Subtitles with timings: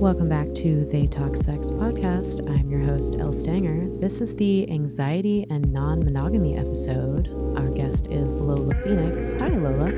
[0.00, 2.50] Welcome back to They Talk Sex podcast.
[2.50, 3.88] I'm your host, Elle Stanger.
[4.00, 7.28] This is the anxiety and non monogamy episode.
[7.56, 9.32] Our guest is Lola Phoenix.
[9.34, 9.90] Hi, Lola.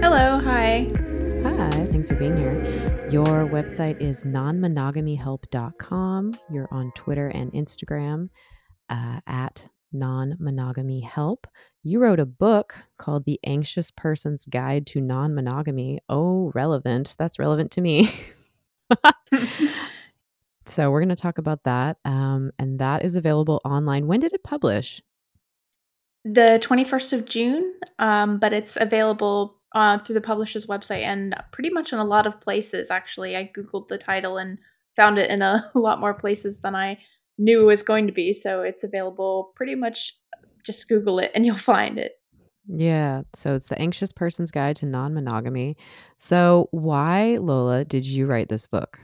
[0.00, 0.38] Hello.
[0.38, 0.86] Hi.
[1.42, 1.70] Hi.
[1.90, 2.62] Thanks for being here.
[3.10, 6.34] Your website is nonmonogamyhelp.com.
[6.50, 8.30] You're on Twitter and Instagram
[8.88, 11.48] uh, at non monogamy help.
[11.82, 15.98] You wrote a book called The Anxious Person's Guide to Non Monogamy.
[16.08, 17.16] Oh, relevant.
[17.18, 18.10] That's relevant to me.
[20.66, 21.98] so, we're going to talk about that.
[22.04, 24.06] Um, and that is available online.
[24.06, 25.00] When did it publish?
[26.24, 31.70] The 21st of June, um, but it's available uh, through the publisher's website and pretty
[31.70, 33.36] much in a lot of places, actually.
[33.36, 34.58] I Googled the title and
[34.96, 36.98] found it in a lot more places than I
[37.38, 38.32] knew it was going to be.
[38.32, 40.18] So, it's available pretty much
[40.64, 42.19] just Google it and you'll find it.
[42.66, 43.22] Yeah.
[43.34, 45.76] So it's the anxious person's guide to non monogamy.
[46.18, 48.98] So, why, Lola, did you write this book?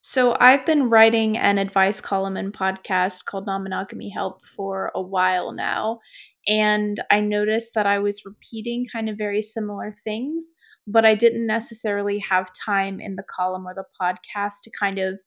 [0.00, 5.02] So, I've been writing an advice column and podcast called Non Monogamy Help for a
[5.02, 6.00] while now.
[6.46, 10.54] And I noticed that I was repeating kind of very similar things,
[10.86, 15.18] but I didn't necessarily have time in the column or the podcast to kind of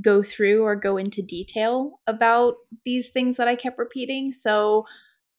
[0.00, 2.54] go through or go into detail about
[2.84, 4.32] these things that I kept repeating.
[4.32, 4.84] So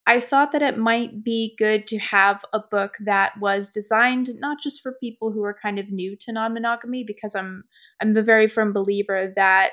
[0.06, 4.58] I thought that it might be good to have a book that was designed not
[4.62, 7.64] just for people who are kind of new to non-monogamy because I'm
[8.02, 9.72] I'm the very firm believer that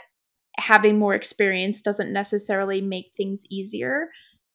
[0.58, 4.08] having more experience doesn't necessarily make things easier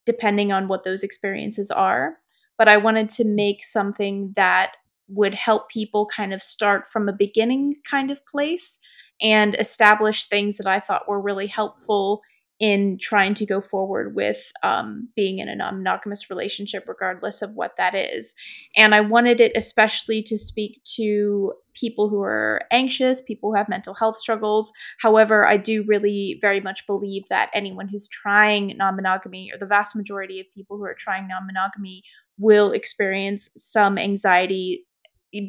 [0.06, 2.18] depending on what those experiences are.
[2.58, 4.74] But I wanted to make something that
[5.08, 8.80] would help people kind of start from a beginning kind of place
[9.22, 12.22] and establish things that I thought were really helpful
[12.60, 17.52] in trying to go forward with um, being in a non monogamous relationship, regardless of
[17.54, 18.34] what that is.
[18.78, 23.68] And I wanted it especially to speak to people who are anxious, people who have
[23.68, 24.72] mental health struggles.
[25.02, 29.66] However, I do really very much believe that anyone who's trying non monogamy, or the
[29.66, 32.04] vast majority of people who are trying non monogamy,
[32.38, 34.86] will experience some anxiety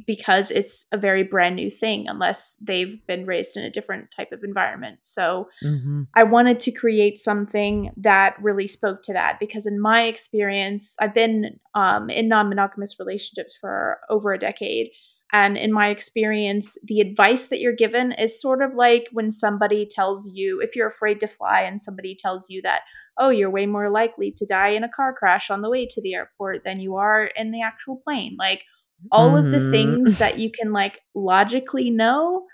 [0.06, 4.32] because it's a very brand new thing unless they've been raised in a different type
[4.32, 4.98] of environment.
[5.03, 6.03] So mm-hmm.
[6.14, 11.14] I wanted to create something that really spoke to that because in my experience, I've
[11.14, 14.91] been um, in non-monogamous relationships for over a decade.
[15.32, 19.84] And in my experience, the advice that you're given is sort of like when somebody
[19.84, 22.82] tells you, if you're afraid to fly and somebody tells you that,
[23.19, 26.00] oh, you're way more likely to die in a car crash on the way to
[26.00, 28.37] the airport than you are in the actual plane.
[28.38, 28.64] Like,
[29.12, 29.46] all mm-hmm.
[29.46, 29.70] of the mm-hmm.
[29.70, 32.46] things that you can like logically know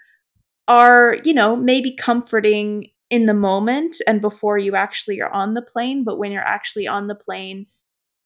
[0.68, 5.62] are, you know, maybe comforting in the moment and before you actually are on the
[5.62, 7.66] plane, but when you're actually on the plane,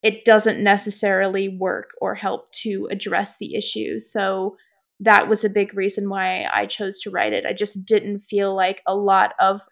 [0.02, 3.98] it doesn't necessarily work or help to address the issue.
[3.98, 4.56] So
[5.00, 7.44] that was a big reason why I chose to write it.
[7.44, 9.62] I just didn't feel like a lot of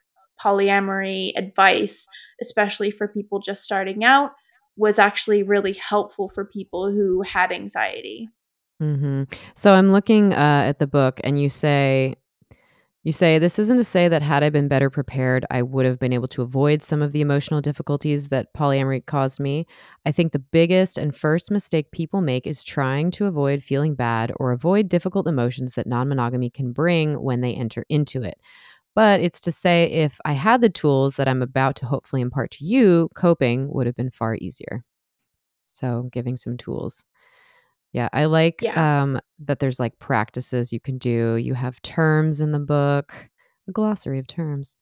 [0.42, 2.08] polyamory advice,
[2.42, 4.32] especially for people just starting out,
[4.76, 8.28] was actually really helpful for people who had anxiety.
[8.80, 9.24] hmm
[9.54, 12.14] So I'm looking uh, at the book, and you say
[13.04, 15.98] you say this isn't to say that had I been better prepared, I would have
[15.98, 19.66] been able to avoid some of the emotional difficulties that polyamory caused me.
[20.06, 24.32] I think the biggest and first mistake people make is trying to avoid feeling bad
[24.36, 28.40] or avoid difficult emotions that non monogamy can bring when they enter into it.
[28.94, 32.52] But it's to say, if I had the tools that I'm about to hopefully impart
[32.52, 34.84] to you, coping would have been far easier.
[35.64, 37.04] So, giving some tools.
[37.92, 39.02] Yeah, I like yeah.
[39.02, 41.36] um, that there's like practices you can do.
[41.36, 43.30] You have terms in the book,
[43.68, 44.76] a glossary of terms.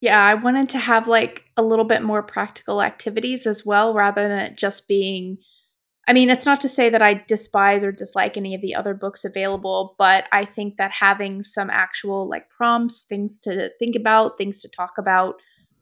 [0.00, 4.28] Yeah, I wanted to have like a little bit more practical activities as well, rather
[4.28, 5.38] than it just being
[6.08, 8.94] I mean, it's not to say that I despise or dislike any of the other
[8.94, 14.38] books available, but I think that having some actual like prompts, things to think about,
[14.38, 15.34] things to talk about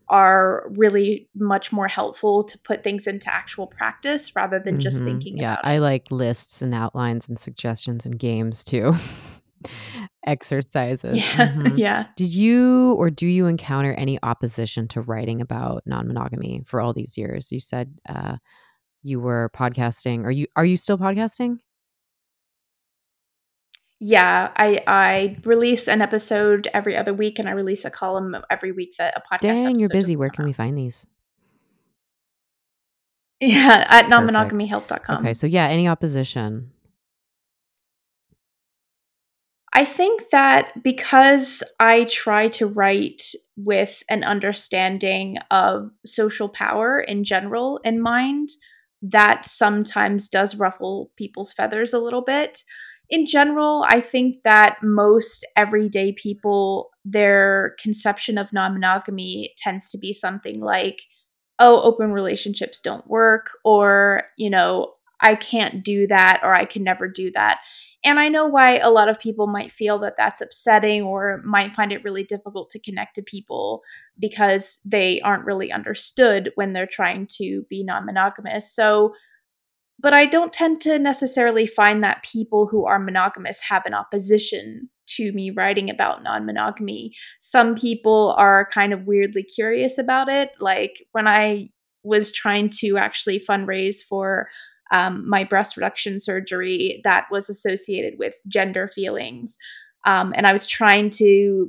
[0.09, 4.81] are really much more helpful to put things into actual practice rather than mm-hmm.
[4.81, 8.95] just thinking yeah, I like lists and outlines and suggestions and games too.
[10.27, 11.17] Exercises.
[11.17, 11.53] Yeah.
[11.57, 11.79] Mm-hmm.
[11.79, 12.07] Yeah.
[12.17, 17.17] Did you or do you encounter any opposition to writing about non-monogamy for all these
[17.17, 17.53] years?
[17.53, 18.37] You said uh
[19.07, 20.25] you were podcasting.
[20.25, 21.59] Are you are you still podcasting?
[24.01, 28.73] Yeah, I I release an episode every other week, and I release a column every
[28.73, 29.65] week that a podcast.
[29.65, 30.17] Dang, you're busy.
[30.17, 30.49] Where can out.
[30.49, 31.07] we find these?
[33.41, 35.19] Yeah, at nonmonogamyhelp.com.
[35.25, 36.73] Okay, so yeah, any opposition?
[39.73, 43.23] I think that because I try to write
[43.57, 48.49] with an understanding of social power in general in mind,
[49.11, 52.63] that sometimes does ruffle people's feathers a little bit.
[53.09, 59.99] in general, I think that most everyday people, their conception of non monogamy tends to
[59.99, 61.03] be something like,
[61.59, 66.85] oh, open relationships don't work, or, you know, I can't do that, or I can
[66.85, 67.61] never do that.
[68.05, 71.75] And I know why a lot of people might feel that that's upsetting or might
[71.75, 73.83] find it really difficult to connect to people
[74.19, 78.73] because they aren't really understood when they're trying to be non monogamous.
[78.75, 79.15] So,
[79.99, 84.91] but I don't tend to necessarily find that people who are monogamous have an opposition
[85.09, 87.13] to me writing about non monogamy.
[87.41, 90.51] Some people are kind of weirdly curious about it.
[90.61, 91.71] Like when I
[92.03, 94.49] was trying to actually fundraise for
[94.91, 99.57] um, my breast reduction surgery that was associated with gender feelings.
[100.05, 101.69] Um, and I was trying to,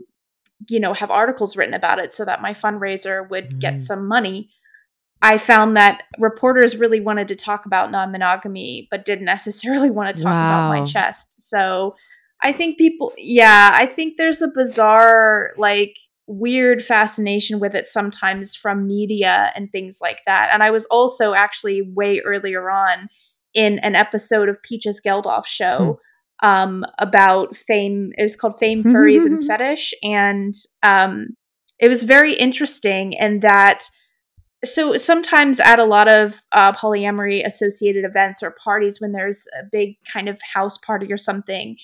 [0.69, 3.60] you know, have articles written about it so that my fundraiser would mm.
[3.60, 4.50] get some money.
[5.22, 10.16] I found that reporters really wanted to talk about non monogamy, but didn't necessarily want
[10.16, 10.69] to talk wow.
[10.69, 11.42] about my chest.
[11.42, 11.96] So
[12.42, 15.96] I think people, yeah, I think there's a bizarre, like,
[16.27, 20.50] weird fascination with it sometimes from media and things like that.
[20.51, 23.07] And I was also actually way earlier on
[23.53, 26.00] in an episode of Peaches Geldof show
[26.41, 26.47] hmm.
[26.47, 28.12] um, about fame.
[28.18, 29.94] It was called Fame, Furries, and Fetish.
[30.03, 30.53] And
[30.83, 31.29] um,
[31.79, 33.83] it was very interesting in that
[34.65, 39.63] so sometimes at a lot of uh, polyamory associated events or parties when there's a
[39.71, 41.77] big kind of house party or something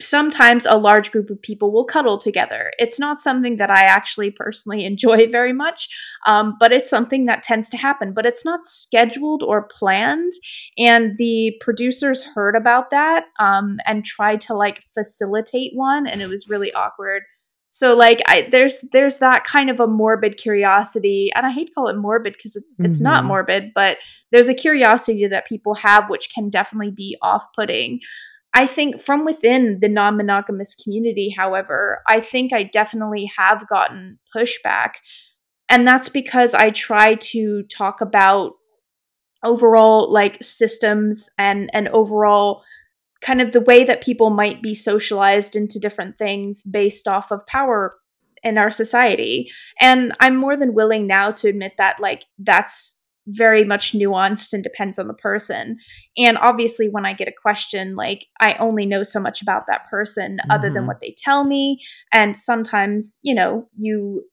[0.00, 2.70] sometimes a large group of people will cuddle together.
[2.78, 5.88] It's not something that I actually personally enjoy very much,
[6.26, 8.12] um, but it's something that tends to happen.
[8.12, 10.32] But it's not scheduled or planned.
[10.76, 16.28] And the producers heard about that um, and tried to like facilitate one, and it
[16.28, 17.22] was really awkward.
[17.70, 21.72] So like I there's there's that kind of a morbid curiosity and I hate to
[21.74, 23.04] call it morbid because it's it's mm-hmm.
[23.04, 23.98] not morbid but
[24.32, 28.00] there's a curiosity that people have which can definitely be off-putting.
[28.54, 34.18] I think from within the non monogamous community, however, I think I definitely have gotten
[34.34, 34.94] pushback.
[35.68, 38.52] And that's because I try to talk about
[39.44, 42.62] overall like systems and and overall
[43.20, 47.46] kind of the way that people might be socialized into different things based off of
[47.46, 47.96] power
[48.42, 49.50] in our society.
[49.80, 52.97] And I'm more than willing now to admit that like that's
[53.28, 55.76] very much nuanced and depends on the person.
[56.16, 59.86] And obviously, when I get a question, like I only know so much about that
[59.90, 60.50] person mm-hmm.
[60.50, 60.86] other than mm-hmm.
[60.88, 61.78] what they tell me.
[62.12, 64.24] And sometimes, you know, you,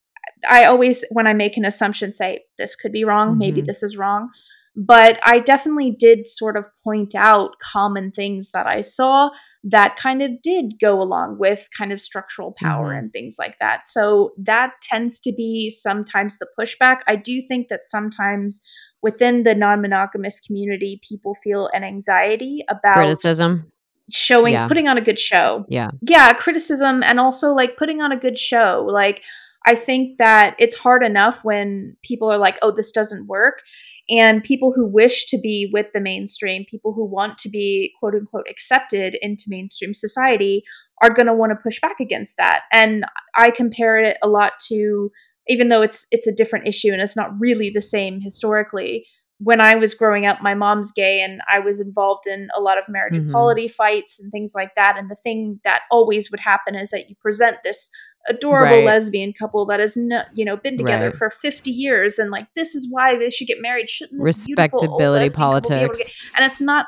[0.50, 3.40] I always, when I make an assumption, say, this could be wrong, mm-hmm.
[3.40, 4.30] maybe this is wrong.
[4.78, 9.30] But I definitely did sort of point out common things that I saw
[9.64, 13.00] that kind of did go along with kind of structural power mm-hmm.
[13.00, 13.86] and things like that.
[13.86, 17.00] So that tends to be sometimes the pushback.
[17.08, 18.60] I do think that sometimes
[19.06, 23.72] within the non-monogamous community people feel an anxiety about criticism.
[24.12, 24.68] showing yeah.
[24.68, 25.64] putting on a good show.
[25.70, 25.92] Yeah.
[26.02, 28.84] Yeah criticism and also like putting on a good show.
[28.92, 29.22] Like
[29.68, 33.62] i think that it's hard enough when people are like oh this doesn't work.
[34.10, 38.16] And people who wish to be with the mainstream people who want to be quote
[38.16, 40.64] unquote accepted into mainstream society
[41.04, 42.64] are going to want to push back against that.
[42.72, 43.06] And
[43.36, 45.12] i compare it a lot to
[45.48, 49.06] even though it's it's a different issue and it's not really the same historically
[49.40, 52.78] when i was growing up my mom's gay and i was involved in a lot
[52.78, 53.30] of marriage mm-hmm.
[53.30, 57.10] equality fights and things like that and the thing that always would happen is that
[57.10, 57.90] you present this
[58.28, 58.86] adorable right.
[58.86, 61.16] lesbian couple that has no, you know been together right.
[61.16, 65.34] for 50 years and like this is why they should get married shouldn't this respectability
[65.36, 66.00] politics
[66.36, 66.88] and it's not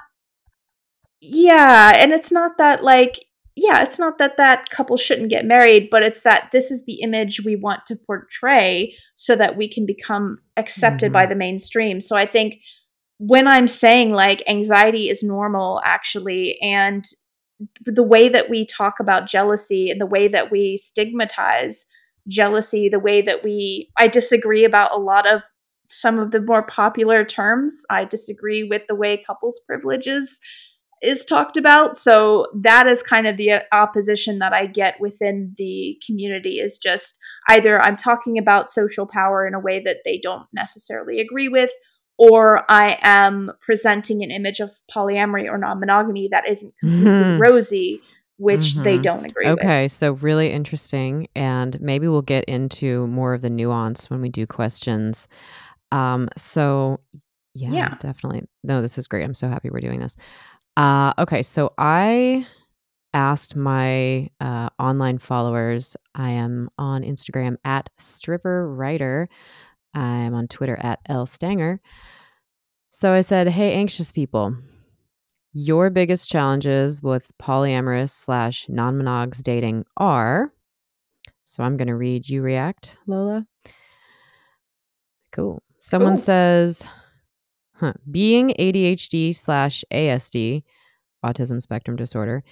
[1.22, 3.20] yeah and it's not that like
[3.60, 7.02] yeah, it's not that that couple shouldn't get married, but it's that this is the
[7.02, 11.14] image we want to portray so that we can become accepted mm-hmm.
[11.14, 12.00] by the mainstream.
[12.00, 12.60] So I think
[13.18, 17.04] when I'm saying like anxiety is normal, actually, and
[17.84, 21.88] the way that we talk about jealousy and the way that we stigmatize
[22.28, 25.42] jealousy, the way that we, I disagree about a lot of
[25.88, 27.86] some of the more popular terms.
[27.90, 30.40] I disagree with the way couples privileges
[31.02, 31.98] is talked about.
[31.98, 37.20] So that is kind of the opposition that I get within the community is just
[37.50, 41.72] either I'm talking about social power in a way that they don't necessarily agree with,
[42.18, 47.42] or I am presenting an image of polyamory or non monogamy that isn't completely mm-hmm.
[47.42, 48.02] rosy,
[48.38, 48.84] which mm-hmm.
[48.84, 49.64] they don't agree okay, with.
[49.64, 51.28] Okay, so really interesting.
[51.36, 55.28] And maybe we'll get into more of the nuance when we do questions.
[55.92, 57.00] Um, so
[57.54, 58.48] yeah, yeah, definitely.
[58.64, 59.24] No, this is great.
[59.24, 60.16] I'm so happy we're doing this.
[60.78, 62.46] Uh, okay, so I
[63.14, 65.98] asked my uh, online followers.
[66.14, 69.28] I am on Instagram at stripper writer.
[69.96, 71.82] I'm on Twitter at Elle Stanger.
[72.92, 74.56] So I said, "Hey, anxious people,
[75.52, 80.54] your biggest challenges with polyamorous slash non monogs dating are.
[81.46, 83.48] So I'm going to read you react, Lola.
[85.32, 85.64] Cool.
[85.80, 86.24] Someone Cool.
[86.24, 86.86] says,
[87.80, 90.64] huh, being ADHD slash ASD,
[91.26, 92.44] autism spectrum disorder,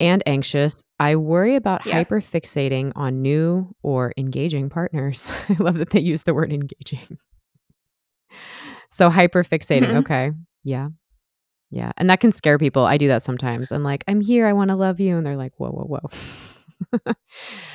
[0.00, 2.02] and anxious, I worry about Yeah.
[2.02, 5.28] hyperfixating on new or engaging partners.
[5.48, 7.18] I love that they use the word engaging.
[8.90, 9.96] So hyperfixating, Mhm.
[10.00, 10.32] okay.
[10.64, 10.88] Yeah.
[11.70, 11.92] Yeah.
[11.96, 12.84] And that can scare people.
[12.84, 13.72] I do that sometimes.
[13.72, 15.16] I'm like, I'm here, I want to love you.
[15.16, 17.12] And they're like, whoa, whoa, whoa.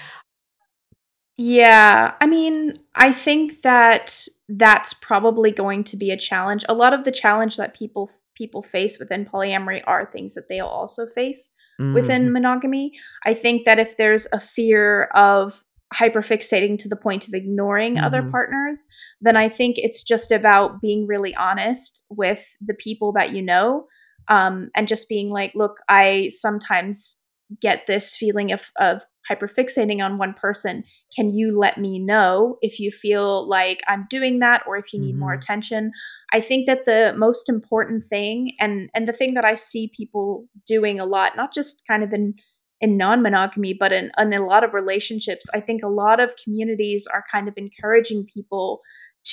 [1.37, 6.65] Yeah, I mean, I think that that's probably going to be a challenge.
[6.67, 10.67] A lot of the challenge that people people face within polyamory are things that they'll
[10.67, 11.53] also face
[11.93, 12.33] within Mhm.
[12.33, 12.91] monogamy.
[13.25, 15.63] I think that if there's a fear of
[15.93, 18.31] hyperfixating to the point of ignoring other Mhm.
[18.31, 18.87] partners,
[19.21, 23.87] then I think it's just about being really honest with the people that you know,
[24.27, 27.21] um, and just being like, "Look, I sometimes
[27.61, 30.83] get this feeling of of hyperfixating on one person.
[31.15, 34.99] Can you let me know if you feel like I'm doing that or if you
[34.99, 35.37] need more Mhm.
[35.37, 35.91] attention?"
[36.33, 40.47] I think that the most important thing and and the thing that I see people
[40.65, 42.35] doing a lot, not just kind of in
[42.79, 47.07] in non-monogamy, but in, in a lot of relationships, I think a lot of communities
[47.11, 48.81] are kind of encouraging people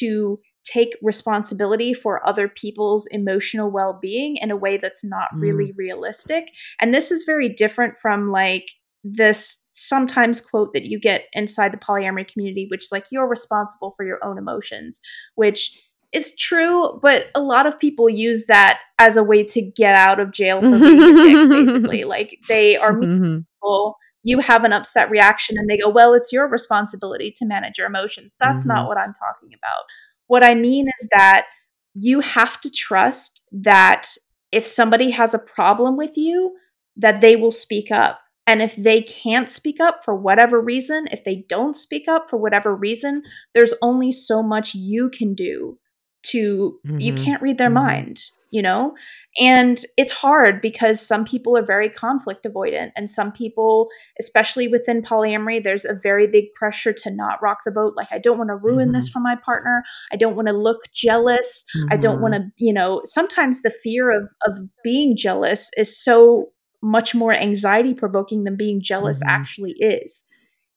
[0.01, 5.43] to take responsibility for other people's emotional well-being in a way that's not Mm.
[5.43, 6.53] really realistic.
[6.81, 8.71] And this is very different from like
[9.05, 13.93] this sometimes quote that you get inside the polyamory community, which is like you're responsible
[13.97, 15.01] for your own emotions,
[15.35, 15.79] which
[16.13, 20.21] is true, but a lot of people use that as a way to get out
[20.21, 22.05] of jail for being a dick, basically.
[22.05, 23.45] Like they are Mhm.
[23.57, 27.79] people, you have an upset reaction, and they go, Well, it's your responsibility to manage
[27.79, 28.37] your emotions.
[28.39, 28.89] That's not Mhm.
[28.89, 29.85] what I'm talking about.
[30.29, 31.47] What I mean is that
[31.95, 34.17] you have to trust that
[34.53, 36.57] if somebody has a problem with you,
[36.97, 38.21] that they will speak up.
[38.47, 42.37] And if they can't speak up for whatever reason, if they don't speak up for
[42.37, 43.23] whatever reason,
[43.55, 45.79] there's only so much you can do
[46.25, 47.17] to you Mhm.
[47.25, 47.75] can't read their Mhm.
[47.75, 48.21] mind,
[48.51, 48.95] you know?
[49.41, 53.89] And it's hard because some people are very conflict avoidant and some people,
[54.21, 57.95] especially within polyamory, there's a very big pressure to not rock the boat.
[57.97, 59.13] Like I don't want to ruin this Mhm.
[59.13, 59.85] for my partner.
[60.13, 61.65] I don't want to look jealous.
[61.91, 62.39] I don't want Mhm.
[62.39, 66.51] to, you know, sometimes the fear of of being jealous is so
[66.85, 69.29] much more anxiety provoking than being jealous Mhm.
[69.29, 70.25] actually is.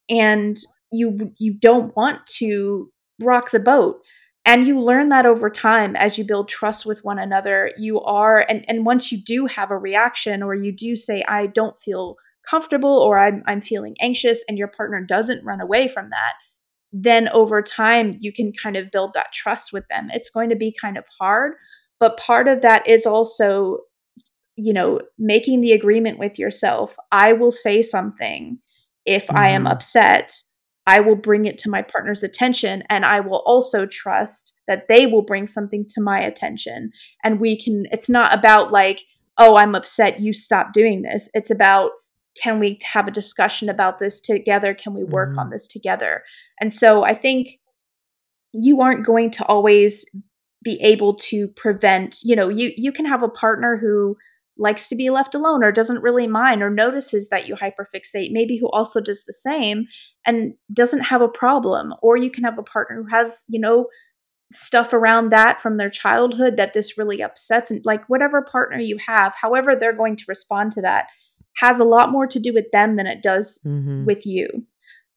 [0.09, 0.57] And
[0.91, 4.01] you you don't want to rock the boat.
[4.45, 7.71] And you learn that over time as you build trust with one another.
[7.77, 11.47] You are and and once you do have a reaction or you do say I
[11.47, 12.15] don't feel
[12.49, 16.33] comfortable or I'm I'm feeling anxious and your partner doesn't run away from that,
[16.93, 20.09] then over time you can kind of build that trust with them.
[20.13, 21.53] It's going to be kind of hard,
[21.99, 23.79] but part of that is also
[24.57, 26.97] you know, making the agreement with yourself.
[27.11, 28.57] I will say something
[29.05, 29.71] if I am Mhm.
[29.71, 30.41] upset.
[30.87, 35.05] I will bring it to my partner's attention and I will also trust that they
[35.05, 36.91] will bring something to my attention.
[37.23, 39.03] And we can, it's not about like,
[39.37, 41.29] oh, I'm upset, you stop doing this.
[41.33, 41.91] It's about,
[42.41, 44.73] can we have a discussion about this together?
[44.73, 45.51] Can we work on Mhm.
[45.51, 46.23] this together?
[46.59, 47.49] And so I think
[48.53, 50.05] you aren't going to always
[50.63, 54.17] be able to prevent, you know, you you can have a partner who
[54.57, 58.57] likes to be left alone or doesn't really mind or notices that you hyperfixate, maybe
[58.57, 59.85] who also does the same
[60.25, 61.93] and doesn't have a problem.
[62.01, 63.87] Or you can have a partner who has, you know,
[64.51, 68.97] stuff around that from their childhood that this really upsets and like whatever partner you
[68.97, 71.07] have, however they're going to respond to that
[71.57, 74.05] has a lot more to do with them than it does Mhm.
[74.05, 74.47] with you.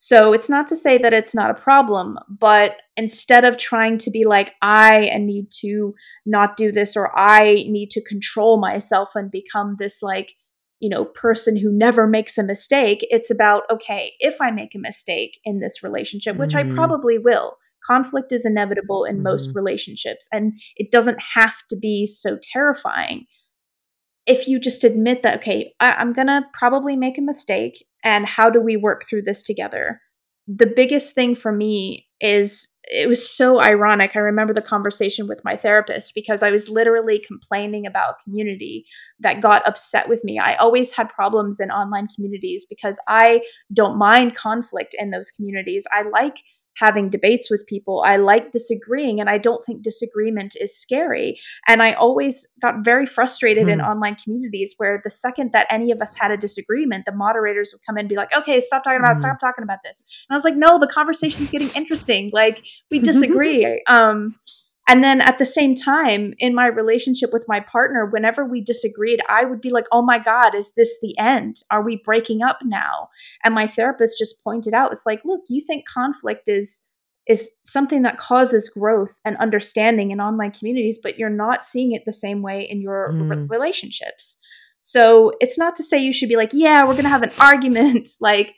[0.03, 4.11] So it's not to say that it's not a problem, but instead of trying to
[4.11, 9.31] be like, I need to not do this or I need to control myself and
[9.31, 10.33] become this like,
[10.79, 14.79] you know, person who never makes a mistake, it's about, okay, if I make a
[14.79, 16.75] mistake in this relationship, which I Mhm.
[16.75, 19.57] probably will, conflict is inevitable in most Mhm.
[19.57, 23.27] relationships and it doesn't have to be so terrifying
[24.27, 28.51] if you just admit that, okay, I, I'm gonna probably make a mistake, and how
[28.51, 30.01] do we work through this together?
[30.47, 34.13] The biggest thing for me is it was so ironic.
[34.15, 38.85] I remember the conversation with my therapist because I was literally complaining about a community
[39.21, 40.39] that got upset with me.
[40.39, 43.43] I always had problems in online communities because I
[43.73, 45.87] don't mind conflict in those communities.
[45.93, 46.43] I like
[46.77, 48.03] having debates with people.
[48.07, 51.39] I like disagreeing, and I don't think disagreement is scary.
[51.67, 53.87] And I always got very frustrated in Hmm.
[53.87, 57.85] online communities where the second that any of us had a disagreement, the moderators would
[57.87, 59.21] come in and be like, okay, stop talking about Mhm.
[59.21, 60.25] stop talking about this.
[60.29, 62.31] And I was like, no, the conversation's getting interesting.
[62.33, 63.83] Like, we disagree.
[63.87, 64.37] um,
[64.91, 69.21] And then at the same time, in my relationship with my partner, whenever we disagreed,
[69.29, 71.63] I would be like, oh my God, is this the end?
[71.71, 73.09] Are we breaking up now?
[73.45, 76.89] And my therapist just pointed out, it's like, look, you think conflict is
[77.29, 82.03] is something that causes growth and understanding in online communities, but you're not seeing it
[82.05, 83.31] the same way in your mm.
[83.31, 84.41] re- relationships.
[84.81, 87.31] So it's not to say you should be like, yeah, we're going to have an
[87.39, 88.09] argument.
[88.21, 88.57] like,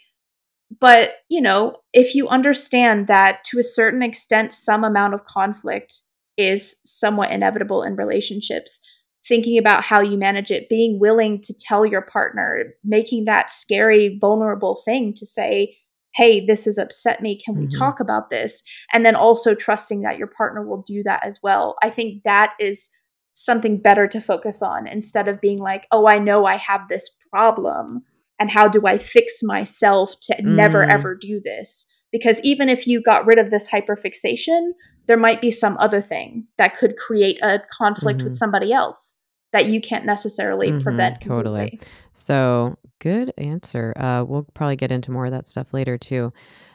[0.81, 6.01] but, you know, if you understand that to a certain extent, some amount of conflict
[6.37, 8.81] is somewhat inevitable in relationships,
[9.27, 14.19] thinking about how you manage it, being willing to tell your partner, making that scary,
[14.21, 15.77] vulnerable thing to say,
[16.15, 17.39] hey, this has upset me.
[17.39, 17.79] Can we mm-hmm.
[17.79, 18.63] talk about this?
[18.93, 21.77] And then also trusting that your partner will do that as well.
[21.83, 22.91] I think that is
[23.33, 27.17] something better to focus on instead of being like, oh, I know I have this
[27.31, 28.03] problem.
[28.39, 30.45] And how do I fix myself to mm.
[30.45, 31.87] never ever do this?
[32.11, 34.73] Because even if you got rid of this hyperfixation,
[35.07, 38.29] there might be some other thing that could create a conflict mm-hmm.
[38.29, 39.21] with somebody else
[39.53, 41.43] that you can't necessarily mm-hmm, prevent completely.
[41.45, 41.81] totally
[42.15, 43.93] so good answer.
[43.97, 46.33] Uh, we'll probably get into more of that stuff later too.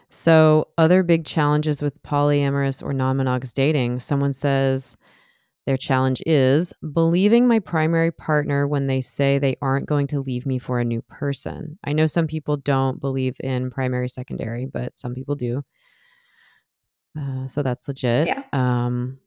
[0.09, 3.99] So other big challenges with polyamorous or non-monogamous dating.
[3.99, 4.95] Someone says
[5.65, 10.45] their challenge is believing my primary partner when they say they aren't going to leave
[10.45, 11.77] me for a new person.
[11.83, 15.63] I know some people don't believe in primary secondary but some people do
[17.17, 18.43] uh, so that's legit yeah.
[18.53, 19.19] um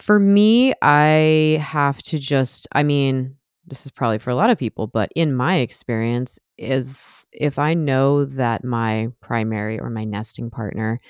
[0.00, 3.36] for me, I have to just, I mean,
[3.66, 7.74] this is probably for a lot of people, but in my experience, is if I
[7.74, 11.00] know that my primary or my nesting partner,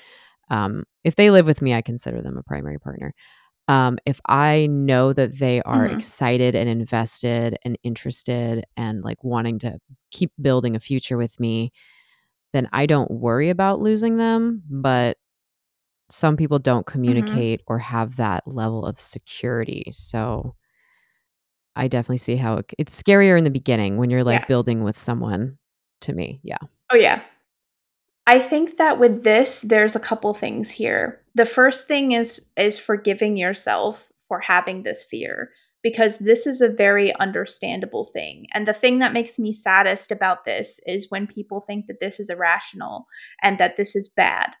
[0.49, 3.13] um, if they live with me, I consider them a primary partner.
[3.67, 5.97] Um, if I know that they are mm-hmm.
[5.97, 9.79] excited and invested and interested and like wanting to
[10.11, 11.71] keep building a future with me,
[12.53, 14.63] then I don't worry about losing them.
[14.69, 15.17] But
[16.11, 16.91] some people don't mm-hmm.
[16.91, 17.73] communicate mm-hmm.
[17.73, 19.89] or have that level of security.
[19.91, 20.55] So
[21.75, 24.47] I definitely see how it, it's scarier in the beginning when you're like yeah.
[24.47, 25.57] building with someone
[26.01, 26.39] to me.
[26.43, 26.57] Yeah.
[26.91, 27.21] Oh, yeah.
[28.27, 31.21] I think that with this there's a couple things here.
[31.33, 35.51] The first thing is is forgiving yourself for having this fear
[35.83, 38.45] because this is a very understandable thing.
[38.53, 42.19] And the thing that makes me saddest about this is when people think that this
[42.19, 43.05] is irrational
[43.41, 44.51] and that this is bad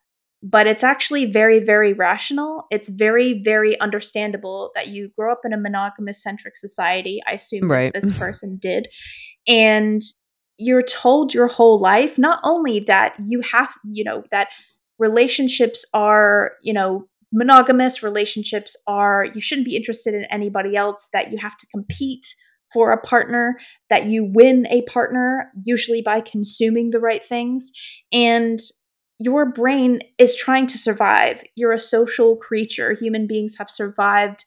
[0.43, 2.65] but it's actually very, very rational.
[2.71, 7.21] It's very, very understandable that you grow up in a monogamous centric society.
[7.27, 7.93] I assume right.
[7.93, 8.87] this person did.
[9.47, 10.01] And
[10.57, 14.49] you're told your whole life not only that you have, you know, that
[14.97, 21.31] relationships are, you know, monogamous relationships are, you shouldn't be interested in anybody else, that
[21.31, 22.25] you have to compete
[22.73, 23.57] for a partner,
[23.89, 27.71] that you win a partner, usually by consuming the right things.
[28.13, 28.59] And
[29.23, 31.43] your brain is trying to survive.
[31.55, 32.93] You're a social creature.
[32.93, 34.45] Human beings have survived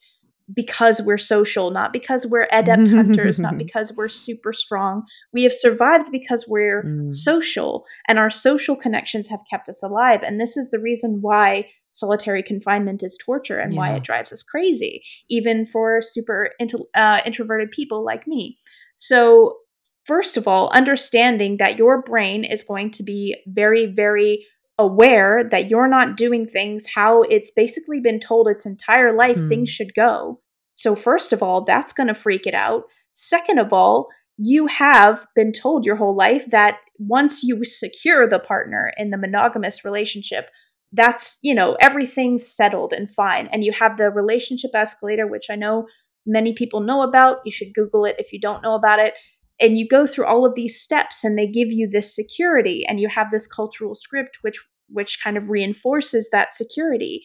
[0.52, 5.04] because we're social, not because we're adept hunters, not because we're super strong.
[5.32, 7.10] We have survived because we're mm.
[7.10, 10.22] social, and our social connections have kept us alive.
[10.24, 13.78] And this is the reason why solitary confinement is torture and yeah.
[13.78, 16.50] why it drives us crazy, even for super
[16.94, 18.56] uh, introverted people like me.
[18.96, 19.58] So,
[20.04, 24.44] first of all, understanding that your brain is going to be very, very
[24.78, 29.48] aware that you're not doing things how it's basically been told its entire life hmm.
[29.48, 30.40] things should go.
[30.74, 32.84] So, first of all, that's going to freak it out.
[33.12, 38.40] Second of all, you have been told your whole life that once you secure the
[38.40, 40.48] partner in the monogamous relationship,
[40.92, 43.48] that's, you know, everything's settled and fine.
[43.52, 45.86] And you have the relationship escalator, which I know
[46.26, 47.38] many people know about.
[47.44, 49.14] You should Google it if you don't know about it
[49.60, 53.00] and you go through all of these steps and they give you this security and
[53.00, 57.24] you have this cultural script which which kind of reinforces that security.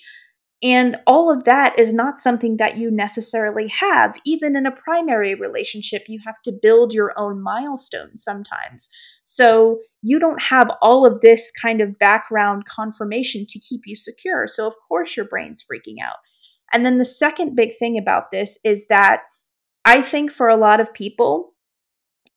[0.61, 4.17] And all of that is not something that you necessarily have.
[4.25, 8.89] Even in a primary relationship you have to build your own milestones sometimes.
[9.23, 14.47] So you don't have all of this kind of background confirmation to keep you secure.
[14.47, 16.17] So of course your brain's freaking out.
[16.71, 19.21] And then the second big thing about this is that
[19.85, 21.53] i think for a lot of people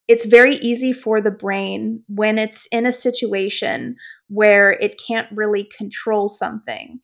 [0.09, 3.97] it's very easy for the brain when it's in a situation
[4.29, 7.01] where it can't really control something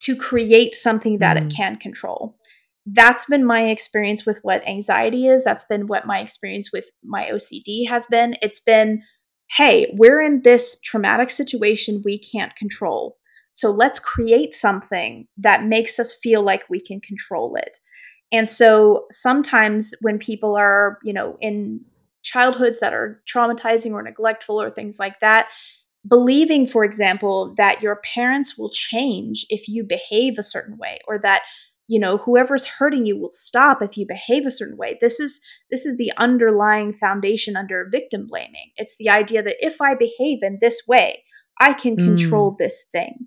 [0.00, 1.42] to create something that mm.
[1.46, 2.36] it can control.
[2.86, 5.44] That's been my experience with what anxiety is.
[5.44, 8.34] That's been what my experience with my OCD has been.
[8.40, 9.02] It's been,
[9.50, 13.16] hey, we're in this traumatic situation we can't control.
[13.52, 17.78] So let's create something that makes us feel like we can control it.
[18.32, 21.80] And so sometimes when people are, you know, in
[22.22, 25.48] childhoods that are traumatizing or neglectful or things like that,
[26.06, 31.18] believing, for example, that your parents will change if you behave a certain way or
[31.18, 31.42] that
[31.90, 34.96] you know whoever's hurting you will stop if you behave a certain way.
[35.00, 35.40] This is
[35.72, 38.70] this is the underlying foundation under victim blaming.
[38.76, 41.24] It's the idea that if i behave in this way
[41.58, 42.04] i can mm.
[42.04, 43.26] control this thing.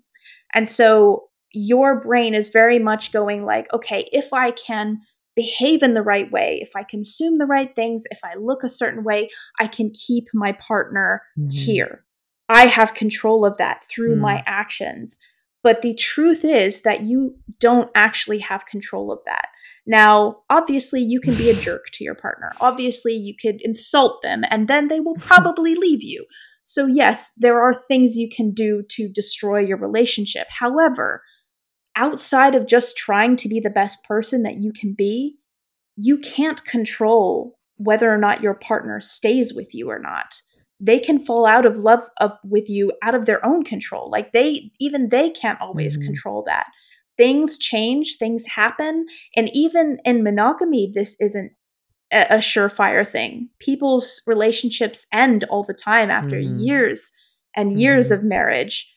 [0.54, 5.00] And so your brain is very much going like okay if i can
[5.36, 8.70] behave in the right way if i consume the right things if i look a
[8.70, 11.50] certain way i can keep my partner mm-hmm.
[11.50, 12.06] here
[12.50, 14.20] i have control of that through mm.
[14.20, 15.18] my actions
[15.64, 19.48] but the truth is that you don't actually have control of that.
[19.88, 22.52] Now, obviously, you can be a jerk to your partner.
[22.60, 26.26] Obviously, you could insult them and then they will probably leave you.
[26.64, 30.48] So, yes, there are things you can do to destroy your relationship.
[30.60, 31.24] However,
[31.96, 35.38] outside of just trying to be the best person that you can be,
[35.96, 40.42] you can't control whether or not your partner stays with you or not
[40.84, 44.10] they can fall out of love of, with you out of their own control.
[44.12, 46.08] Like they, even they can't always mm-hmm.
[46.08, 46.68] control that.
[47.16, 49.06] Things change, things happen.
[49.36, 51.54] And even in monogamy, this isn't
[52.12, 53.50] a, a surefire thing.
[53.60, 56.58] People's relationships end all the time after mm-hmm.
[56.58, 57.14] years
[57.56, 58.16] and years mm-hmm.
[58.16, 58.93] of marriage.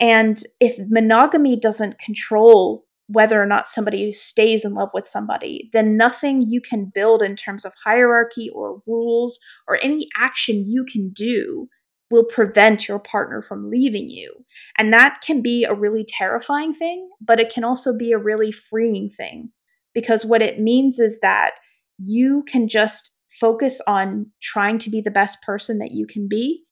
[0.00, 5.96] And if monogamy doesn't control whether or not somebody stays in love with somebody, then
[5.96, 11.10] nothing you can build in terms of hierarchy or rules or any action you can
[11.10, 11.68] do
[12.10, 14.32] will prevent your partner from leaving you.
[14.78, 18.52] And that can be a really terrifying thing, but it can also be a really
[18.52, 19.50] freeing thing
[19.94, 21.52] because what it means is that
[21.98, 26.63] you can just focus on trying to be the best person that you can be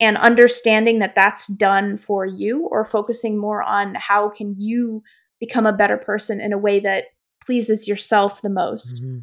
[0.00, 5.02] and understanding that that's done for you or focusing more on how can you
[5.38, 7.04] become a better person in a way that
[7.44, 9.02] pleases yourself the most.
[9.02, 9.18] Mm-hmm.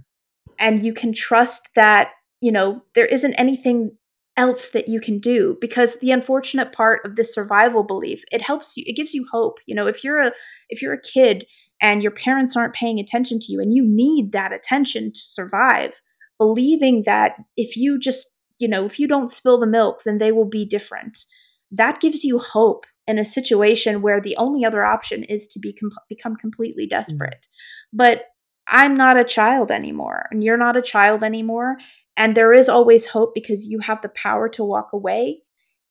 [0.60, 2.10] And you can trust that,
[2.42, 3.92] you know, there isn't anything
[4.38, 8.78] else that you can do because the unfortunate part of this survival belief it helps
[8.78, 10.32] you it gives you hope you know if you're a
[10.70, 11.44] if you're a kid
[11.82, 16.04] and your parents aren't paying attention to you and you need that attention to survive
[16.38, 20.32] believing that if you just you know if you don't spill the milk then they
[20.32, 21.26] will be different
[21.72, 25.74] that gives you hope in a situation where the only other option is to be
[25.74, 26.90] com- become completely mm.
[26.90, 27.48] desperate.
[27.48, 27.98] Mm-hmm.
[27.98, 28.26] But
[28.70, 31.78] I'm not a child anymore, and you're not a child anymore.
[32.18, 35.44] And there is always hope because you have the power to walk away.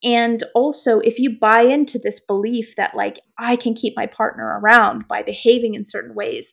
[0.04, 4.60] And also, if you buy into this belief that, like, I can keep my partner
[4.60, 6.52] around by behaving in certain ways,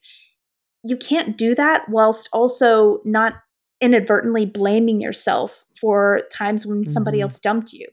[0.82, 3.34] you can't do that whilst also not
[3.81, 7.23] inadvertently blaming yourself for times when somebody mm-hmm.
[7.23, 7.88] else dumped you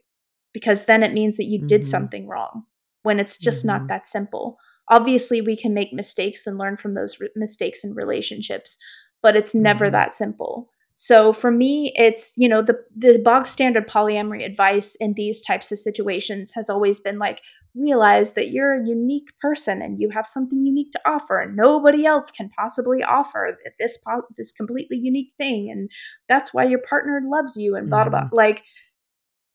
[0.52, 1.66] because then it means that you mm-hmm.
[1.66, 2.64] did something wrong
[3.02, 3.78] when it's just mm-hmm.
[3.78, 4.58] not that simple.
[4.88, 8.76] Obviously, we can make mistakes and learn from those re- mistakes in relationships,
[9.22, 9.92] but it's never mm-hmm.
[9.92, 10.70] that simple.
[11.02, 15.72] So for me, it's, you know, the the bog standard polyamory advice in these types
[15.72, 17.40] of situations has always been like
[17.74, 22.04] realize that you're a unique person and you have something unique to offer and nobody
[22.04, 25.88] else can possibly offer this po- this completely unique thing and
[26.28, 28.20] that's why your partner loves you and blah blah blah.
[28.24, 28.36] Mm-hmm.
[28.36, 28.62] Like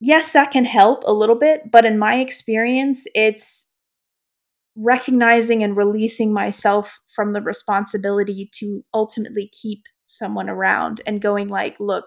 [0.01, 3.71] yes, that can help a little bit, but in my experience, it's
[4.75, 11.75] recognizing and releasing myself from the responsibility to ultimately keep someone around and going like,
[11.79, 12.05] look,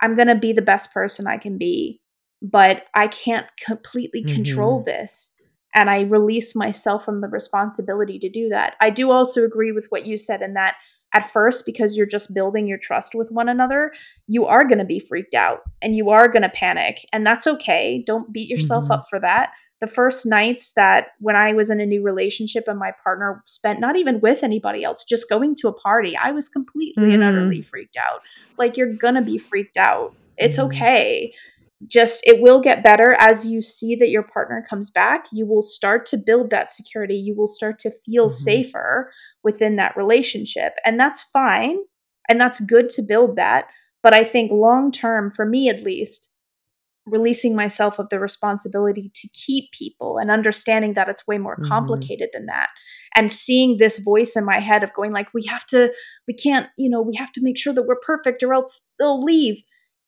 [0.00, 2.00] I'm going to be the best person I can be,
[2.42, 4.34] but I can't completely mm-hmm.
[4.34, 5.34] control this.
[5.74, 8.76] And I release myself from the responsibility to do that.
[8.80, 10.76] I do also agree with what you said in that
[11.14, 13.92] at first because you're just building your trust with one another,
[14.26, 17.06] you are going to be freaked out and you are going to panic.
[17.12, 18.02] And that's okay.
[18.04, 18.92] Don't beat yourself mm-hmm.
[18.92, 19.50] up for that.
[19.84, 23.80] The first nights that when I was in a new relationship and my partner spent
[23.80, 27.12] not even with anybody else, just going to a party, I was completely mm-hmm.
[27.12, 28.22] and utterly freaked out.
[28.56, 30.14] Like, you're to be freaked out.
[30.38, 30.66] It's mm-hmm.
[30.68, 31.34] okay
[31.86, 35.60] just it will get better as you see that your partner comes back you will
[35.60, 38.32] start to build that security you will start to feel mm-hmm.
[38.32, 39.10] safer
[39.42, 41.76] within that relationship and that's fine
[42.28, 43.66] and that's good to build that
[44.02, 46.33] but i think long term for me at least
[47.06, 51.68] releasing myself of the responsibility to keep people and understanding that it's way more mm-hmm.
[51.68, 52.38] complicated mm-hmm.
[52.40, 52.68] than that
[53.14, 55.92] and seeing this voice in my head of going like we have to
[56.26, 59.20] we can't you know we have to make sure that we're perfect or else they'll
[59.20, 59.62] leave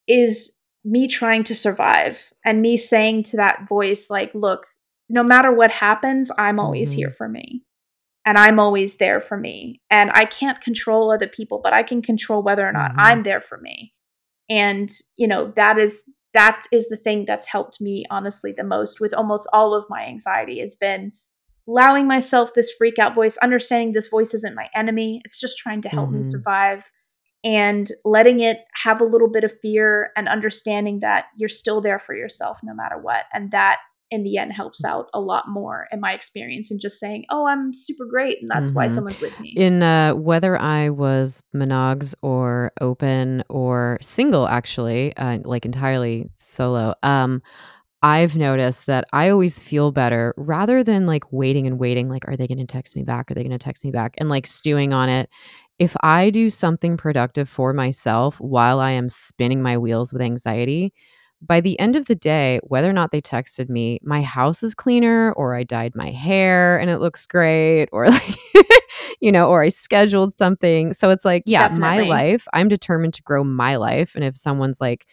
[0.06, 4.66] is me trying to survive and me saying to that voice like look
[5.08, 6.98] no matter what happens i'm always mm-hmm.
[6.98, 7.62] here for me
[8.24, 12.00] and i'm always there for me and i can't control other people but i can
[12.00, 13.00] control whether or not mm-hmm.
[13.00, 13.92] i'm there for me
[14.48, 19.00] and you know that is that is the thing that's helped me honestly the most
[19.00, 21.12] with almost all of my anxiety has been
[21.68, 25.80] allowing myself this freak out voice understanding this voice isn't my enemy it's just trying
[25.80, 26.18] to help mm-hmm.
[26.18, 26.84] me survive
[27.46, 32.00] and letting it have a little bit of fear and understanding that you're still there
[32.00, 33.26] for yourself no matter what.
[33.32, 33.78] And that
[34.10, 37.46] in the end helps out a lot more in my experience and just saying, "Oh,
[37.46, 38.76] I'm super great," and that's mm-hmm.
[38.76, 39.54] why someone's with me.
[39.56, 46.94] In uh, whether I was monogs or open or single, actually, uh, like entirely solo,
[47.02, 47.42] um,
[48.02, 52.08] I've noticed that I always feel better rather than like waiting and waiting.
[52.08, 53.30] Like, are they going to text me back?
[53.30, 54.14] Are they going to text me back?
[54.18, 55.28] And like stewing on it.
[55.78, 60.94] If I do something productive for myself while I am spinning my wheels with anxiety,
[61.46, 64.74] by the end of the day, whether or not they texted me, my house is
[64.74, 68.36] cleaner, or I dyed my hair and it looks great, or like,
[69.20, 70.92] you know, or I scheduled something.
[70.92, 72.04] So it's like, yeah, Definitely.
[72.04, 74.14] my life, I'm determined to grow my life.
[74.14, 75.06] And if someone's like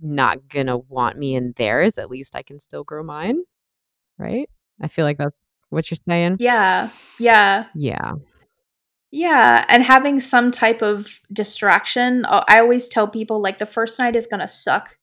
[0.00, 3.42] not gonna want me in theirs, at least I can still grow mine.
[4.18, 4.48] Right?
[4.80, 5.36] I feel like that's
[5.70, 6.36] what you're saying.
[6.40, 6.90] Yeah.
[7.18, 7.66] Yeah.
[7.74, 8.12] Yeah.
[9.10, 12.26] Yeah, and having some type of distraction.
[12.26, 14.98] Uh, I always tell people like the first night is going to suck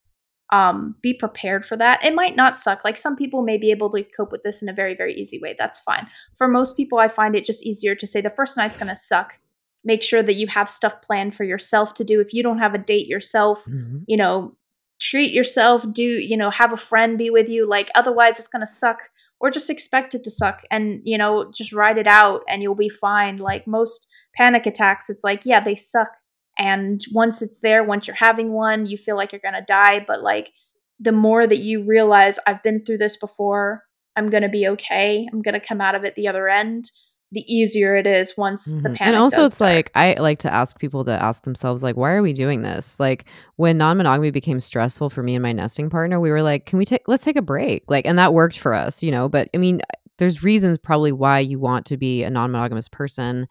[0.50, 2.04] um, be prepared for that.
[2.04, 2.84] It might not suck.
[2.84, 5.40] Like some people may be able to cope with this in a very, very easy
[5.40, 5.56] way.
[5.58, 6.06] That's fine.
[6.36, 8.96] For most people, I find it just easier to say the first night's going to
[8.96, 9.38] suck.
[9.84, 12.20] Make sure that you have stuff planned for yourself to do.
[12.20, 13.98] If you don't have a date yourself, mm-hmm.
[14.06, 14.56] you know,
[15.00, 17.68] treat yourself, do, you know, have a friend be with you.
[17.68, 21.50] Like otherwise, it's going to suck or just expect it to suck and, you know,
[21.52, 23.36] just ride it out and you'll be fine.
[23.36, 26.16] Like most panic attacks, it's like, yeah, they suck
[26.58, 30.04] and once it's there, once you're having one, you feel like you're going to die.
[30.06, 30.52] But like
[30.98, 33.82] the more that you realize, I've been through this before,
[34.16, 36.90] I'm going to be okay, I'm going to come out of it the other end,
[37.32, 38.82] the easier it is once mm-hmm.
[38.82, 39.02] the panic.
[39.02, 39.74] And also, it's start.
[39.74, 42.98] like I like to ask people to ask themselves, like, why are we doing this?
[42.98, 46.78] Like when non-monogamy became stressful for me and my nesting partner, we were like, can
[46.78, 47.84] we take let's take a break?
[47.88, 49.28] Like, and that worked for us, you know.
[49.28, 49.82] But I mean,
[50.18, 53.48] there's reasons probably why you want to be a non-monogamous person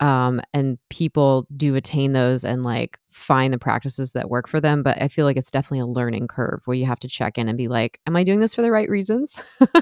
[0.00, 4.82] um, and people do attain those and like find the practices that work for them
[4.82, 7.48] but i feel like it's definitely a learning curve where you have to check in
[7.48, 9.42] and be like am i doing this for the right reasons?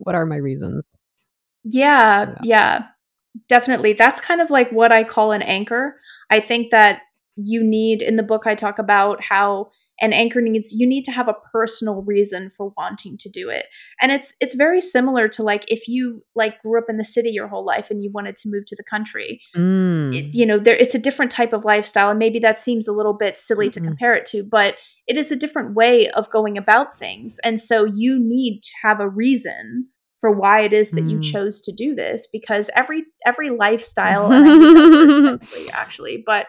[0.00, 0.84] What are my reasons?
[1.62, 2.36] Yeah, yeah.
[2.42, 2.82] yeah.
[3.48, 3.92] Definitely.
[3.92, 5.96] That's kind of like what i call an anchor.
[6.30, 7.02] I think that
[7.44, 9.68] you need in the book i talk about how
[10.00, 13.66] an anchor needs you need to have a personal reason for wanting to do it
[14.00, 17.30] and it's it's very similar to like if you like grew up in the city
[17.30, 20.14] your whole life and you wanted to move to the country mm.
[20.14, 22.92] it, you know there it's a different type of lifestyle and maybe that seems a
[22.92, 24.74] little bit silly mm to compare it to but
[25.06, 28.98] it is a different way of going about things and so you need to have
[28.98, 29.86] a reason
[30.20, 31.10] for why it is that mm.
[31.10, 35.40] you chose to do this because every every lifestyle and
[35.72, 36.48] actually but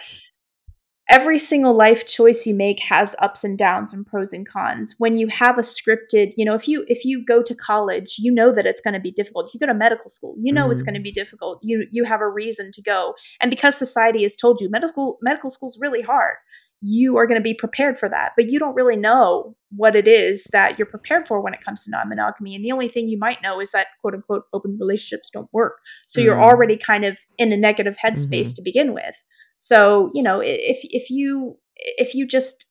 [1.11, 4.95] every single life choice you make has ups and downs and pros and cons.
[4.97, 8.31] When you have a scripted you know if you if you go to college you
[8.31, 9.47] know that it's going to be difficult.
[9.47, 10.71] If you go to medical school you know mm-hmm.
[10.71, 11.59] it's going to be difficult.
[11.61, 13.13] You you have a reason to go.
[13.41, 16.37] And because society has told you medical medical school is really hard
[16.81, 20.07] you are going to be prepared for that but you don't really know what it
[20.07, 23.19] is that you're prepared for when it comes to non-monogamy and the only thing you
[23.19, 26.27] might know is that quote unquote open relationships don't work so mm-hmm.
[26.27, 28.55] you're already kind of in a negative headspace mm-hmm.
[28.55, 29.23] to begin with
[29.57, 32.67] so you know if if you if you just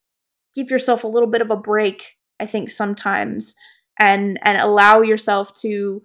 [0.54, 3.54] give yourself a little bit of a break i think sometimes
[3.98, 6.02] and and allow yourself to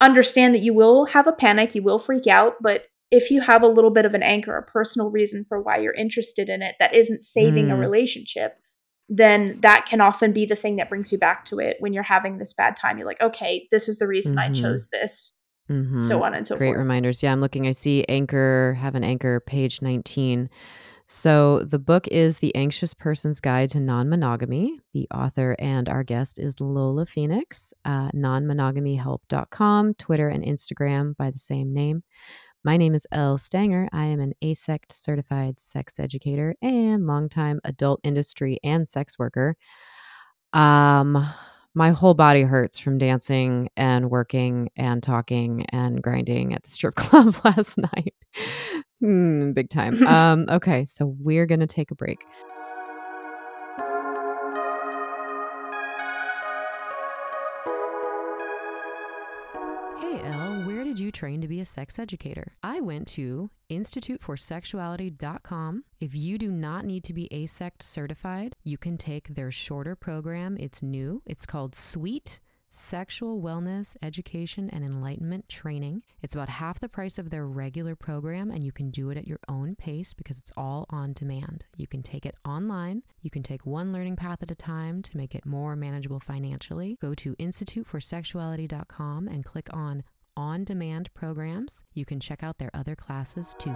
[0.00, 3.62] understand that you will have a panic you will freak out but if you have
[3.62, 6.74] a little bit of an anchor, a personal reason for why you're interested in it
[6.80, 7.72] that isn't saving mm.
[7.72, 8.58] a relationship,
[9.08, 12.02] then that can often be the thing that brings you back to it when you're
[12.02, 12.98] having this bad time.
[12.98, 14.50] You're like, okay, this is the reason mm-hmm.
[14.50, 15.36] I chose this.
[15.70, 15.98] Mm-hmm.
[15.98, 16.74] So on and so Great forth.
[16.74, 17.22] Great reminders.
[17.22, 17.66] Yeah, I'm looking.
[17.66, 20.48] I see Anchor, have an Anchor, page 19.
[21.08, 24.80] So the book is The Anxious Person's Guide to Non Monogamy.
[24.92, 31.38] The author and our guest is Lola Phoenix, uh, nonmonogamyhelp.com, Twitter and Instagram by the
[31.38, 32.02] same name.
[32.66, 33.88] My name is Elle Stanger.
[33.92, 39.54] I am an AASECT certified sex educator and longtime adult industry and sex worker.
[40.52, 41.32] Um,
[41.74, 46.94] my whole body hurts from dancing and working and talking and grinding at the strip
[46.96, 48.14] club last night.
[49.00, 50.02] mm, big time.
[50.08, 52.18] Um, okay, so we're going to take a break.
[61.16, 62.52] You train to be a sex educator?
[62.62, 65.84] I went to instituteforsexuality.com.
[66.00, 70.58] If you do not need to be AASECT certified, you can take their shorter program.
[70.60, 71.22] It's new.
[71.26, 76.02] It's called Sweet Sexual Wellness Education and Enlightenment Training.
[76.22, 79.26] It's about half the price of their regular program, and you can do it at
[79.26, 81.64] your own pace because it's all on demand.
[81.76, 83.02] You can take it online.
[83.22, 86.98] You can take one learning path at a time to make it more manageable financially.
[87.00, 90.02] Go to instituteforsexuality.com and click on
[90.36, 91.82] on demand programs.
[91.94, 93.74] You can check out their other classes too.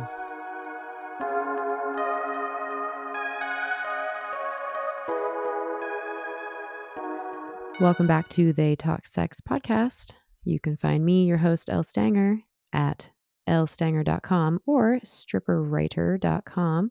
[7.81, 10.13] Welcome back to They Talk Sex podcast.
[10.45, 12.41] You can find me, your host, Elle Stanger,
[12.73, 13.11] at
[13.49, 16.91] ellestanger.com or stripperwriter.com.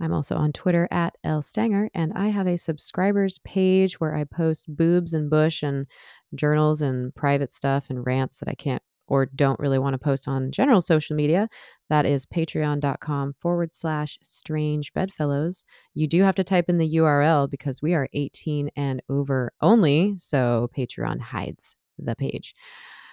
[0.00, 4.64] I'm also on Twitter at lstanger, and I have a subscribers page where I post
[4.74, 5.86] boobs and bush and
[6.34, 10.26] journals and private stuff and rants that I can't or don't really want to post
[10.28, 11.48] on general social media,
[11.90, 15.64] that is patreon.com forward slash strange bedfellows.
[15.92, 20.14] You do have to type in the URL because we are 18 and over only.
[20.16, 22.54] So Patreon hides the page.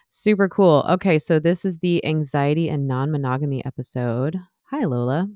[0.08, 0.86] Super cool.
[0.88, 4.38] Okay, so this is the anxiety and non monogamy episode.
[4.70, 5.28] Hi, Lola.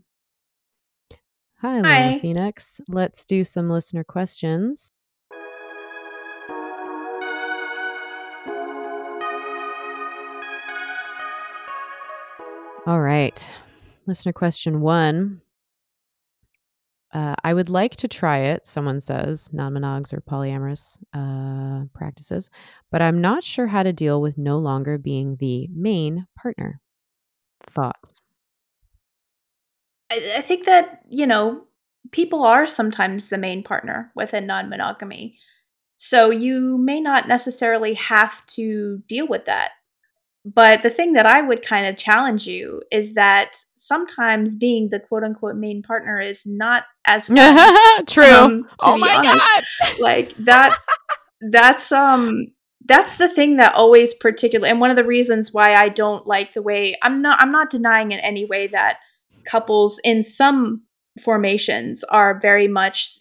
[1.62, 2.19] Hi, Lola Hi.
[2.19, 2.80] Phoenix.
[2.88, 4.91] Let's do some listener questions.
[12.88, 13.54] All right.
[14.08, 15.41] Listener question one.
[17.13, 22.50] Uh, I would like to try it, someone says, non monogs or polyamorous uh, practices,
[22.89, 26.80] but I'm not sure how to deal with no longer being the main partner.
[27.63, 28.22] Thoughts?
[30.10, 31.65] I, I think that, you know,
[32.12, 35.38] people are sometimes the main partner within non monogamy.
[35.98, 39.72] So you may not necessarily have to deal with that.
[40.43, 44.99] But the thing that I would kind of challenge you is that sometimes being the
[44.99, 48.06] quote unquote main partner is not as fun.
[48.08, 48.25] True.
[48.25, 49.45] um, oh my honest.
[49.82, 49.99] God.
[49.99, 50.75] like that
[51.49, 52.47] that's um
[52.86, 56.54] that's the thing that always particularly and one of the reasons why I don't like
[56.54, 58.97] the way I'm not I'm not denying in any way that
[59.45, 60.84] couples in some
[61.19, 63.19] formations are very much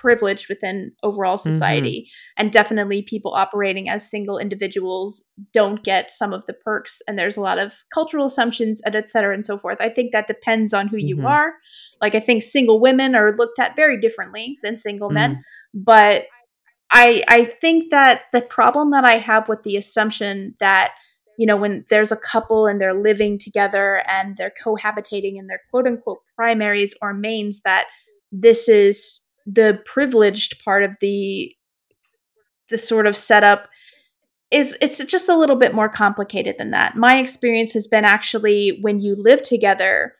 [0.00, 6.42] privileged within overall society and definitely people operating as single individuals don't get some of
[6.46, 9.78] the perks and there's a lot of cultural assumptions and et cetera and so forth
[9.80, 11.08] i think that depends on who Mhm.
[11.08, 11.52] you are
[12.00, 15.14] like i think single women are looked at very differently than single Mm.
[15.14, 16.26] men but
[16.92, 20.92] i i think that the problem that i have with the assumption that
[21.38, 25.60] you know when there's a couple and they're living together and they're cohabitating in their
[25.70, 27.86] quote unquote primaries or mains that
[28.30, 31.54] this is the privileged part of the
[32.68, 33.66] the sort of setup
[34.50, 36.96] is it's just a little bit more complicated than that.
[36.96, 40.12] My experience has been actually when you live together,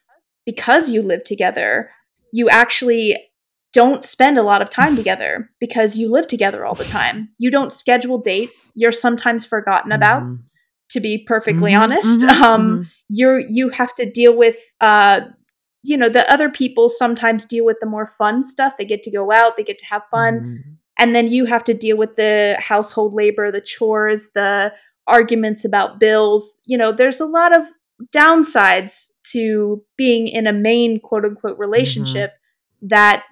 [0.46, 1.90] because you live together,
[2.32, 3.16] you actually
[3.74, 7.28] don't spend a lot of time together because you live together all the time.
[7.38, 8.72] You don't schedule dates.
[8.76, 10.38] You're sometimes forgotten about, Mhm.
[10.90, 12.20] to be perfectly Mhm, honest.
[12.20, 12.86] mhm, Um, mhm.
[13.10, 15.20] you're you have to deal with uh
[15.90, 18.74] you know the other people sometimes deal with the more fun stuff.
[18.78, 20.34] They get to go out they get to have fun.
[20.40, 20.76] Mhm.
[21.00, 24.72] and then you have to deal with the household labor the chores the
[25.06, 26.60] arguments about bills.
[26.70, 27.64] You know there's a lot of
[28.12, 32.32] downsides to being in a main quote unquote relationship
[32.82, 33.24] that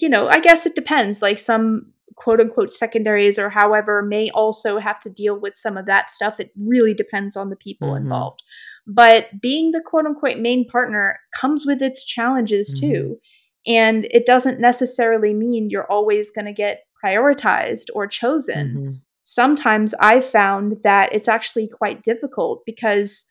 [0.00, 1.22] you know i guess it depends.
[1.22, 5.86] Like some quote unquote secondaries or however may also have to deal with some of
[5.86, 7.96] that stuff it really depends on the people Mhm.
[8.02, 8.42] involved
[8.86, 12.80] but being the quote unquote main partner comes with its challenges Mhm.
[12.80, 13.20] too
[13.66, 19.00] and it doesn't necessarily mean you're always going to get prioritized or chosen Mhm.
[19.24, 23.28] sometimes I've found that it's actually quite difficult because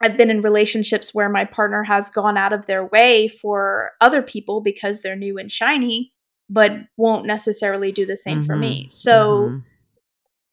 [0.00, 4.22] I've been in relationships where my partner has gone out of their way for other
[4.22, 6.12] people because they're new and shiny,
[6.50, 8.84] but won't necessarily do the same for me.
[8.84, 8.90] Mhm.
[8.90, 9.62] So Mhm.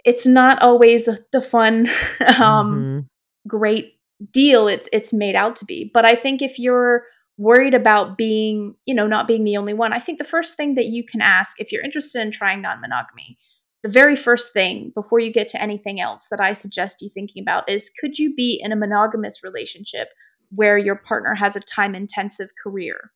[0.05, 1.87] it's not always the fun,
[2.41, 3.07] um, Mhm.
[3.47, 3.93] great
[4.31, 5.91] deal it's it's made out to be.
[5.93, 7.03] But I think if you're
[7.37, 10.75] worried about being, you know, not being the only one, I think the first thing
[10.75, 13.37] that you can ask if you're interested in trying non-monogamy,
[13.83, 17.43] the very first thing before you get to anything else that I suggest you thinking
[17.43, 20.09] about is could you be in a monogamous relationship
[20.49, 23.11] where your partner has a time intensive career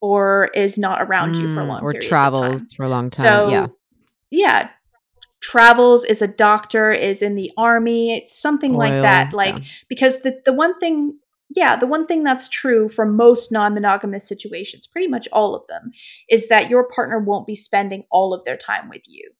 [0.00, 3.24] or is not around you for Mm, long or travels for a long time.
[3.24, 3.66] So yeah.
[4.30, 4.70] yeah,
[5.40, 9.32] travels is a doctor, is in the army, it's something like that.
[9.32, 9.64] Like yeah.
[9.88, 11.18] because the the one thing
[11.54, 15.92] yeah, the one thing that's true for most non-monogamous situations, pretty much all of them,
[16.28, 19.30] is that your partner won't be spending all of their time with you.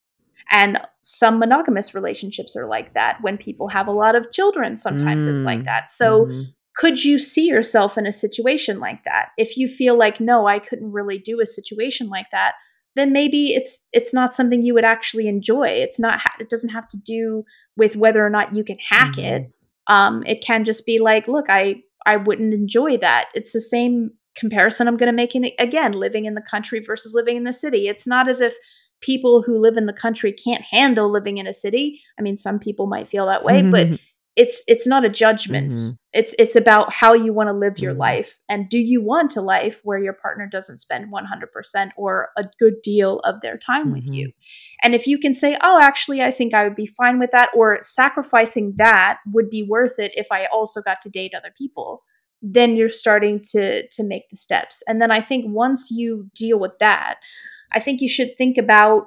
[0.51, 3.19] And some monogamous relationships are like that.
[3.23, 5.65] When people have a lot of children, sometimes it's like Mm.
[5.65, 5.91] that.
[5.91, 6.55] So Mhm.
[6.77, 9.31] Could you see yourself in a situation like that?
[9.39, 12.55] If you feel like no i couldn't really do a situation like that
[12.97, 15.67] then maybe it's it's not something you would actually enjoy.
[15.69, 17.45] It's not ha- it doesn't have to do
[17.77, 19.43] with whether or not you can hack it.
[19.43, 19.93] Mhm.
[19.95, 23.29] um it can just be like look i i wouldn't enjoy that.
[23.35, 27.15] It's the same comparison i'm going to make in again living in the country versus
[27.15, 27.87] living in the city.
[27.87, 28.55] It's not as if
[29.01, 32.01] people who live in the country can't handle living in a city.
[32.19, 33.89] I mean some people might feel that way but
[34.37, 35.99] it's it's not a judgment Mhm.
[36.13, 37.99] it's it's about how you want to live your Mhm.
[37.99, 42.45] life and do you want a life where your partner doesn't spend 100% or a
[42.59, 44.15] good deal of their time with Mhm.
[44.15, 44.33] you
[44.83, 47.51] and if you can say oh actually i think i would be fine with that
[47.55, 52.03] or sacrificing that would be worth it if i also got to date other people
[52.43, 56.59] then you're starting to to make the steps and then i think once you deal
[56.59, 57.17] with that
[57.73, 59.07] i think you should think about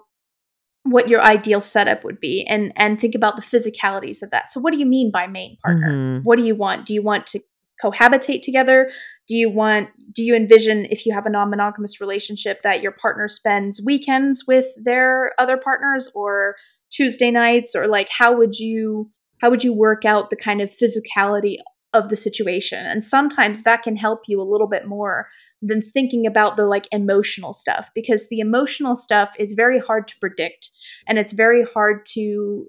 [0.84, 4.52] what your ideal setup would be and and think about the physicalities of that.
[4.52, 5.90] So what do you mean by main partner?
[5.90, 6.22] Mhm.
[6.24, 6.86] What do you want?
[6.86, 7.40] Do you want to
[7.84, 8.90] cohabitate together?
[9.28, 13.28] Do you want do you envision if you have a non-monogamous relationship that your partner
[13.28, 16.56] spends weekends with their other partners or
[16.92, 19.12] Tuesday nights or like how would you
[19.42, 21.58] how would you work out the kind of physicality
[21.94, 22.86] of the situation?
[22.86, 25.28] And sometimes that can help you a little bit more
[25.62, 30.18] than thinking about the like emotional stuff because the emotional stuff is very hard to
[30.20, 30.72] predict
[31.08, 32.68] and it's very hard to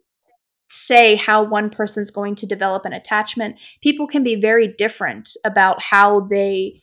[0.69, 3.61] say how one person's going to develop an attachment.
[3.83, 6.81] People can be very different about how they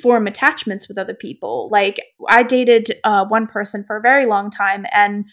[0.00, 1.68] form attachments with other people.
[1.70, 5.24] Like I dated uh, one person for a very long time and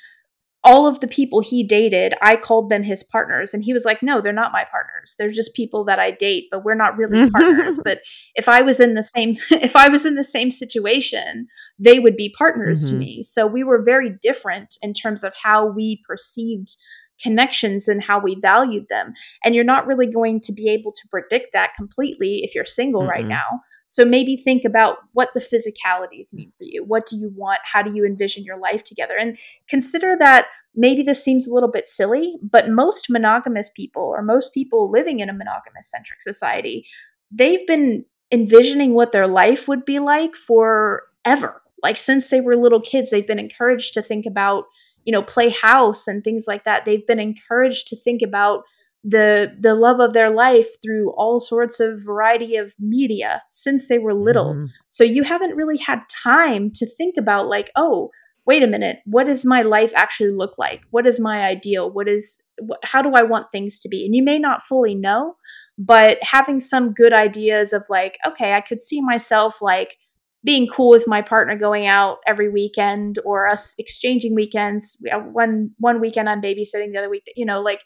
[0.68, 3.54] all of the people he dated, I called them his partners.
[3.54, 5.16] And he was like, no, they're not my partners.
[5.18, 7.80] They're just people that I date, but we're not really partners.
[7.82, 8.00] But
[8.36, 11.48] if I was in the same if I was in the same situation,
[11.80, 12.98] they would be partners to Mhm.
[12.98, 13.24] me.
[13.24, 16.76] So we were very different in terms of how we perceived
[17.22, 19.14] connections and how we valued them.
[19.44, 23.08] And you're not really going to be able to predict that completely if you're single
[23.08, 23.30] right Mm-mm.
[23.30, 23.62] now.
[23.86, 26.84] So maybe think about what the physicalities mean for you.
[26.84, 27.60] What do you want?
[27.64, 29.16] How do you envision your life together?
[29.18, 29.38] And
[29.68, 34.54] consider that maybe this seems a little bit silly, but most monogamous people or most
[34.54, 36.86] people living in a monogamous centric society,
[37.32, 41.62] they've been envisioning what their life would be like forever.
[41.82, 44.66] Like since they were little kids, they've been encouraged to think about,
[45.08, 46.86] you know, play house and things like that.
[46.86, 48.64] They've been encouraged to think about
[49.04, 54.00] the the love of their life through all sorts of variety of media since they
[54.00, 54.54] were little.
[54.54, 54.68] Mhm.
[54.88, 58.10] So you haven't really had time to think about like, oh,
[58.46, 60.82] wait a minute, what does my life actually look like?
[60.92, 61.90] What is my ideal?
[61.92, 64.06] What is wh- how do I want things to be?
[64.06, 65.36] And you may not fully know,
[65.78, 69.98] but having some good ideas of like, okay, I could see myself like
[70.44, 74.98] being cool with my partner going out every weekend or us exchanging weekends.
[75.04, 77.82] We have One one weekend I'm babysitting, the other week, you know, like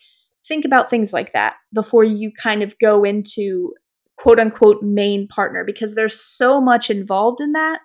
[0.45, 3.73] think about things like that before you kind of go into
[4.17, 7.79] quote unquote main partner because there's so much involved in that.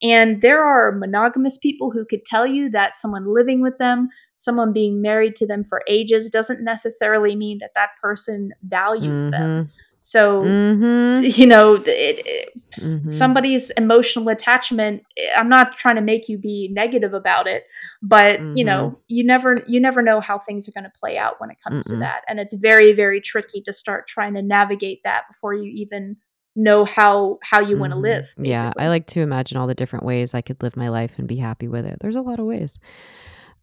[0.00, 4.72] And there are monogamous people who could tell you that someone living with them, someone
[4.72, 9.32] being married to them for ages, doesn't necessarily mean that that person values them.
[9.32, 9.70] Mm-hmm.
[10.00, 11.36] So, Mhm.
[11.38, 13.10] you know, it, it, Mhm.
[13.10, 15.02] somebody's emotional attachment.
[15.16, 17.64] eh, I'm not trying to make you be negative about it,
[18.02, 18.66] but you Mhm.
[18.66, 21.56] know, you never you never know how things are going to play out when it
[21.62, 22.00] comes to Mm-mm.
[22.00, 26.16] that, and it's very very tricky to start trying to navigate that before you even
[26.56, 28.02] know how how you want to Mhm.
[28.02, 28.34] live.
[28.38, 31.26] Yeah, I like to imagine all the different ways I could live my life and
[31.28, 31.98] be happy with it.
[32.00, 32.78] There's a lot of ways.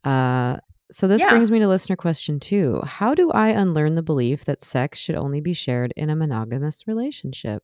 [0.04, 0.58] Uh,
[0.92, 1.30] so this Yeah.
[1.30, 2.82] brings me to listener question two.
[2.84, 6.88] How do I unlearn the belief that sex should only be shared in a monogamous
[6.88, 7.64] relationship?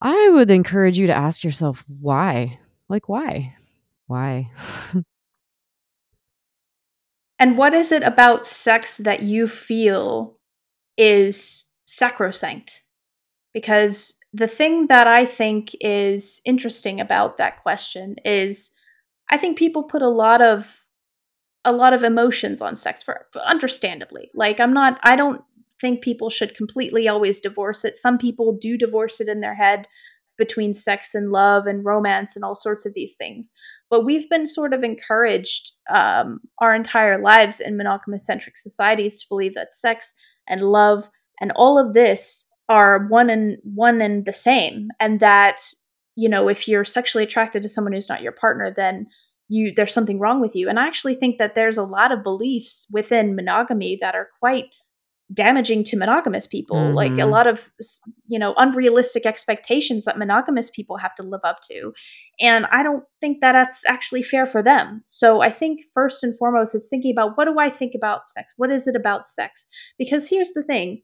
[0.00, 2.58] I would encourage you to ask yourself why.
[2.88, 3.56] Like why?
[4.06, 4.50] Why?
[7.38, 10.36] And what is it about sex that you feel
[10.98, 12.82] is sacrosanct?
[13.54, 18.72] Because the thing that I think is interesting about that question is
[19.30, 20.86] I think people put a lot of
[21.64, 24.30] a lot of emotions on sex for, understandably.
[24.34, 25.42] Like I'm not I don't
[25.80, 27.96] think people should completely always divorce it.
[27.96, 29.86] Some people do divorce it in their head
[30.36, 33.52] between sex and love and romance and all sorts of these things.
[33.90, 39.28] But we've been sort of encouraged um, our entire lives in monogamous centric societies to
[39.28, 40.14] believe that sex
[40.48, 45.60] and love and all of this are one and one and the same, and that
[46.14, 49.06] you know if you're sexually attracted to someone who's not your partner, then
[49.50, 50.68] you there's something wrong with you.
[50.70, 54.66] And I actually think that there's a lot of beliefs within monogamy that are quite
[55.32, 56.92] damaging to monogamous people.
[56.94, 57.30] Like a Mhm.
[57.30, 57.70] lot of
[58.26, 61.92] you know unrealistic expectations that monogamous people have to live up to.
[62.40, 65.02] And i don't think that that's actually fair for them.
[65.06, 68.54] So i think first and foremost is thinking about what do i think about sex?
[68.56, 69.66] What is it about sex?
[69.98, 71.02] Because here's the thing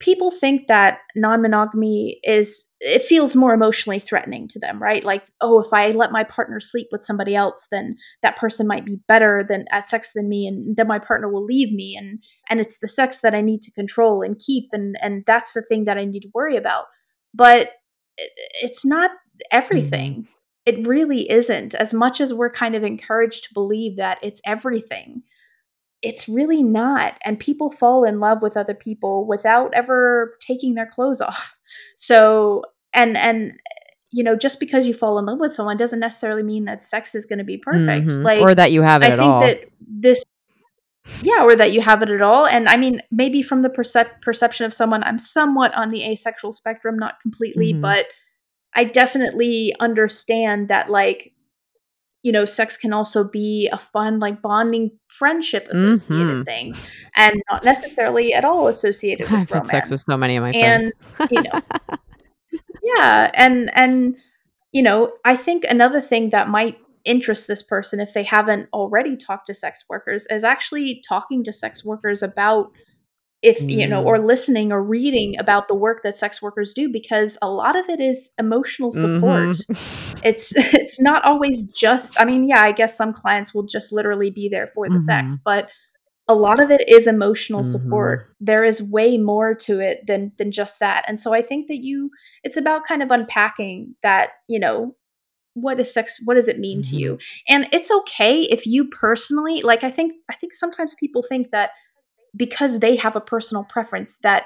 [0.00, 5.04] people think that non-monogamy is it feels more emotionally threatening to them right?
[5.04, 8.84] Like oh if i let my partner sleep with somebody else then that person might
[8.84, 12.18] be better than at sex than me and then my partner will leave me and
[12.48, 15.62] and it's the sex that i need to control and keep and and that's the
[15.62, 16.86] thing that i need to worry about.
[17.34, 17.70] But
[18.16, 18.32] it-
[18.62, 19.10] it's not
[19.50, 20.12] everything.
[20.12, 20.32] Mm-hmm.
[20.66, 25.22] It really isn't as much as we're kind of encouraged to believe that it's everything
[26.02, 27.18] it's really not.
[27.24, 31.58] And people fall in love with other people without ever taking their clothes off.
[31.96, 32.62] So,
[32.94, 33.52] and, and,
[34.10, 37.14] you know, just because you fall in love with someone doesn't necessarily mean that sex
[37.14, 38.06] is going to be perfect.
[38.08, 38.24] Mhm.
[38.24, 39.40] Like, or that you have it I at think all.
[39.40, 40.24] that this,
[41.22, 42.46] yeah, or that you have it at all.
[42.46, 46.52] And I mean, maybe from the percep- perception of someone, I'm somewhat on the asexual
[46.52, 47.82] spectrum, not completely, Mhm.
[47.82, 48.06] but
[48.74, 51.32] I definitely understand that, like,
[52.22, 56.44] you know, sex can also be a fun, like, bonding, friendship associated Mhm.
[56.44, 56.74] thing,
[57.16, 59.70] and not necessarily at all associated with I've had romance.
[59.70, 61.30] sex with so many of my and friends.
[61.30, 61.60] you know,
[62.82, 64.16] yeah, and and
[64.72, 69.16] you know, I think another thing that might interest this person if they haven't already
[69.16, 72.70] talked to sex workers is actually talking to sex workers about
[73.42, 74.06] if you know Mm.
[74.06, 77.88] or listening or reading about the work that sex workers do because a lot of
[77.88, 80.20] it is emotional support Mhm.
[80.24, 84.30] it's it's not always just i mean yeah i guess some clients will just literally
[84.30, 85.38] be there for the sex Mhm.
[85.44, 85.68] but
[86.28, 87.64] a lot of it is emotional Mhm.
[87.72, 91.66] support there is way more to it than than just that and so i think
[91.68, 92.10] that you
[92.44, 94.94] it's about kind of unpacking that you know
[95.54, 97.18] what is sex what does it mean to you
[97.48, 101.70] and it's okay if you personally like i think i think sometimes people think that
[102.36, 104.44] because they have a personal preference that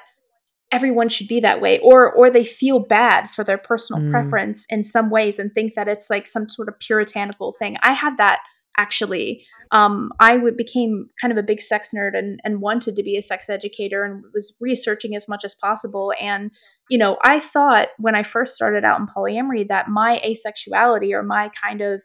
[0.72, 4.10] everyone should be that way or or they feel bad for their personal Mm.
[4.10, 7.76] preference in some ways and think that it's like some sort of puritanical thing.
[7.82, 8.40] I had that
[8.76, 9.44] actually.
[9.70, 13.22] Um i became kind of a big sex nerd and and wanted to be a
[13.22, 16.12] sex educator and was researching as much as possible.
[16.20, 16.50] And
[16.90, 21.22] you know i thought when i first started out in polyamory that my asexuality or
[21.22, 22.02] my kind of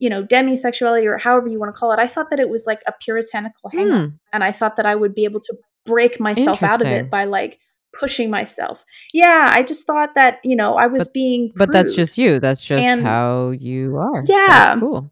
[0.00, 2.64] you know demisexuality or however you want to call it i thought that it was
[2.66, 4.06] like a puritanical hang Hmm.
[4.32, 5.54] and I thought that I would be able to
[5.86, 7.58] break myself out of it by like
[7.98, 8.84] pushing myself.
[9.12, 12.38] Yeah, I just thought that, you know, I was But- being But that's just you.
[12.38, 14.22] That's just And- how you are.
[14.28, 14.46] Yeah.
[14.48, 15.10] That's cool.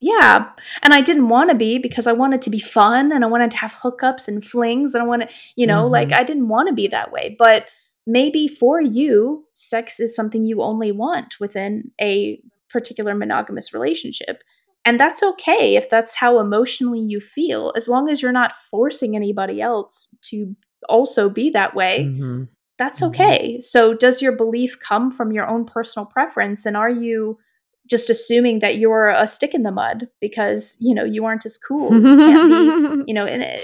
[0.00, 0.46] Yeah.
[0.82, 3.52] And I didn't want to be because I wanted to be fun and I wanted
[3.52, 6.16] to have hookups and flings and I wanted, you know, like Mhm.
[6.18, 7.36] I didn't want to be that way.
[7.38, 7.66] But
[8.06, 12.40] maybe for you, sex is something you only want within a
[12.72, 14.42] particular monogamous relationship.
[14.84, 19.14] And that's okay if that's how emotionally you feel, as long as you're not forcing
[19.14, 20.56] anybody else to
[20.88, 22.06] also be that way.
[22.08, 22.48] Mhm.
[22.78, 23.08] that's Mhm.
[23.08, 23.60] okay.
[23.60, 26.66] So, does your belief come from your own personal preference?
[26.66, 27.38] And are you
[27.86, 31.58] just assuming that you're a stick in the mud because, you know, you aren't as
[31.58, 31.92] cool?
[31.94, 33.60] You can't be, you know, and it,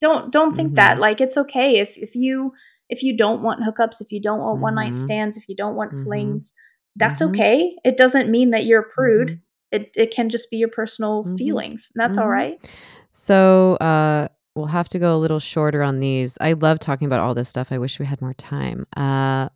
[0.00, 1.00] don't don't think that Mhm.
[1.00, 2.52] like it's okay if if you
[2.88, 4.96] if you don't want hookups, if you don't want one night Mhm.
[4.96, 6.02] stands, if you don't want Mhm.
[6.04, 6.54] flings,
[6.98, 7.28] that's Mhm.
[7.30, 7.76] okay.
[7.84, 9.28] It doesn't mean that you're a prude.
[9.28, 9.40] Mhm.
[9.72, 11.38] It it can just be your personal Mhm.
[11.38, 11.90] feelings.
[11.94, 12.30] And that's all Mhm.
[12.30, 12.70] right.
[13.12, 16.36] So, uh, we'll have to go a little shorter on these.
[16.40, 17.70] I love talking about all this stuff.
[17.72, 18.86] I wish we had more time.
[18.96, 19.48] Uh,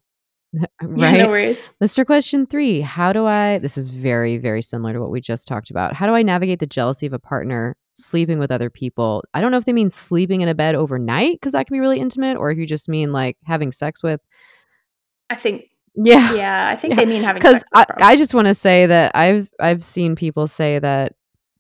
[0.83, 1.19] Yeah, right?
[1.19, 1.73] no worries.
[1.81, 5.49] Lister question three How do I, this is very, very similar to what we just
[5.49, 5.95] talked about.
[5.95, 9.25] How do I navigate the jealousy of a partner sleeping with other people?
[9.33, 11.81] I don't know if they mean sleeping in a bed overnight, because that can be
[11.81, 14.21] really intimate, or if you just mean like having sex with.
[15.31, 15.65] I think
[15.95, 16.35] Yeah.
[16.35, 17.87] yeah, I think Yeah, they mean having Because I.
[17.99, 21.15] I just want to say that I've I've seen people say that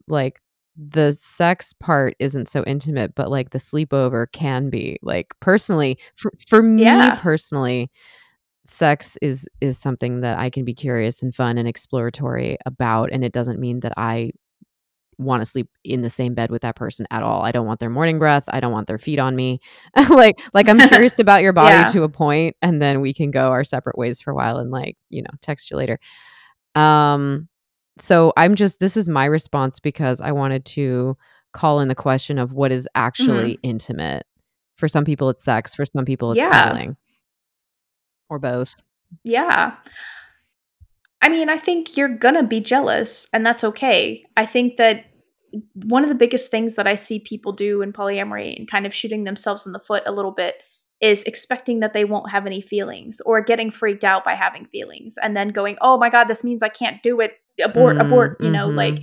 [0.08, 0.40] like
[0.76, 4.98] the sex part isn't so intimate, but like the sleepover can be.
[5.02, 7.16] Like personally, for for me Yeah.
[7.20, 7.90] personally,
[8.66, 13.24] sex is is something that I can be curious and fun and exploratory about, and
[13.24, 14.32] it doesn't mean that I
[15.24, 17.42] want to sleep in the same bed with that person at all.
[17.42, 18.44] I don't want their morning breath.
[18.48, 19.60] I don't want their feet on me.
[20.10, 21.86] like like I'm curious about your body Yeah.
[21.88, 24.70] to a point and then we can go our separate ways for a while and
[24.70, 25.98] like, you know, text you later.
[26.74, 27.48] Um
[27.98, 31.16] so I'm just this is my response because I wanted to
[31.52, 34.24] call in the question of what is actually intimate.
[34.78, 36.50] For some people it's sex, for some people it's Yeah.
[36.50, 36.96] cuddling.
[38.30, 38.74] Or both.
[39.24, 39.74] Yeah.
[41.20, 44.24] I mean, I think you're gonna be jealous, and that's okay.
[44.36, 45.04] I think that
[45.74, 48.94] one of the biggest things that I see people do in polyamory and kind of
[48.94, 50.62] shooting themselves in the foot a little bit
[51.00, 55.18] is expecting that they won't have any feelings or getting freaked out by having feelings
[55.22, 57.32] and then going, "Oh my god, this means I can't do it.
[57.62, 58.76] Abort, Mm, abort," you know, mhm.
[58.76, 59.02] like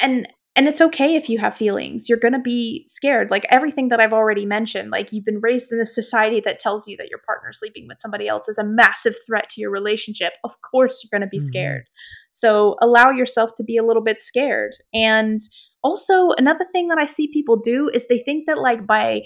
[0.00, 0.26] and
[0.56, 2.08] and it's okay if you have feelings.
[2.08, 3.30] You're going to be scared.
[3.30, 6.88] Like everything that I've already mentioned, like you've been raised in a society that tells
[6.88, 10.34] you that your partner sleeping with somebody else is a massive threat to your relationship.
[10.44, 11.46] Of course, you're going to be Mhm.
[11.46, 11.84] scared.
[12.32, 14.72] So allow yourself to be a little bit scared.
[14.92, 15.40] And
[15.82, 19.22] also, another thing that I see people do is they think that like by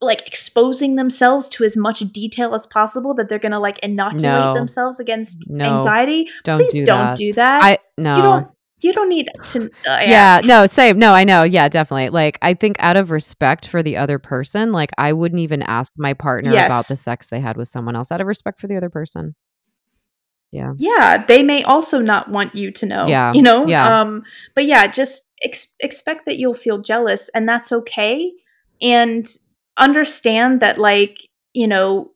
[0.00, 4.22] like exposing themselves to as much detail as possible that they're going to like inoculate
[4.22, 4.52] No.
[4.54, 5.78] themselves against No.
[5.78, 6.28] anxiety.
[6.44, 7.16] Don't Please do don't that.
[7.16, 7.62] do that.
[7.62, 8.16] I no.
[8.16, 8.48] you don't
[8.84, 10.40] you don't need to uh, yeah.
[10.44, 10.98] no, same.
[10.98, 11.42] No, I know.
[11.42, 12.10] Yeah, definitely.
[12.10, 15.92] Like, I think out of respect for the other person, like, I wouldn't even ask
[15.96, 18.76] my partner about the sex they had with someone else out of respect for the
[18.76, 19.34] other person.
[20.52, 20.74] Yeah.
[20.76, 23.66] Yeah, they may also not want you to know, Yeah, you know?
[23.66, 24.00] yeah.
[24.00, 24.22] Um,
[24.54, 28.30] but yeah, just ex- expect that you'll feel jealous and that's okay.
[28.80, 29.26] And
[29.76, 31.18] understand that, like,
[31.54, 32.12] you know,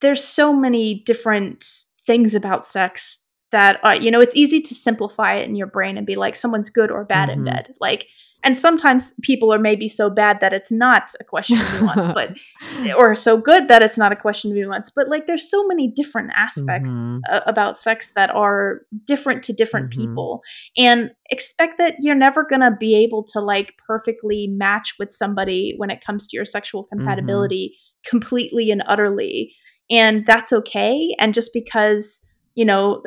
[0.00, 1.64] there's so many different
[2.06, 3.21] things about sex
[3.52, 6.34] that are, you know, it's easy to simplify it in your brain and be like,
[6.36, 7.44] someone's good or bad in Mhm.
[7.46, 7.74] bed.
[7.80, 8.08] Like,
[8.44, 12.30] and sometimes people are maybe so bad that it's not a question of nuance, but
[12.98, 14.90] or so good that it's not a question of nuance.
[14.90, 17.20] But like, there's so many different aspects Mhm.
[17.28, 19.94] a- about sex that are different to different Mhm.
[19.96, 20.42] people,
[20.76, 25.90] and expect that you're never gonna be able to like perfectly match with somebody when
[25.90, 26.98] it comes to your sexual Mm-hmm.
[26.98, 27.76] compatibility
[28.10, 29.52] completely and utterly,
[29.88, 31.14] and that's okay.
[31.20, 33.02] And just because you know,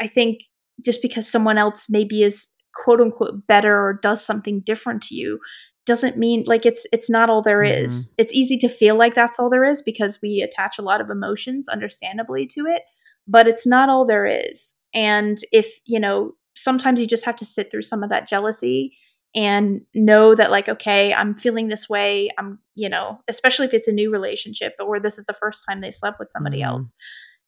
[0.00, 0.40] I think
[0.84, 5.38] just because someone else maybe is quote unquote better or does something different to you
[5.86, 8.10] doesn't mean like it's it's not all there is.
[8.10, 8.14] Mhm.
[8.18, 11.10] It's easy to feel like that's all there is because we attach a lot of
[11.10, 12.82] emotions understandably to it,
[13.28, 14.74] but it's not all there is.
[14.94, 18.96] And if, you know, sometimes you just have to sit through some of that jealousy
[19.36, 22.30] and know that like okay, I'm feeling this way.
[22.38, 25.80] I'm, you know, especially if it's a new relationship or this is the first time
[25.80, 26.66] they've slept with somebody Mhm.
[26.66, 26.94] else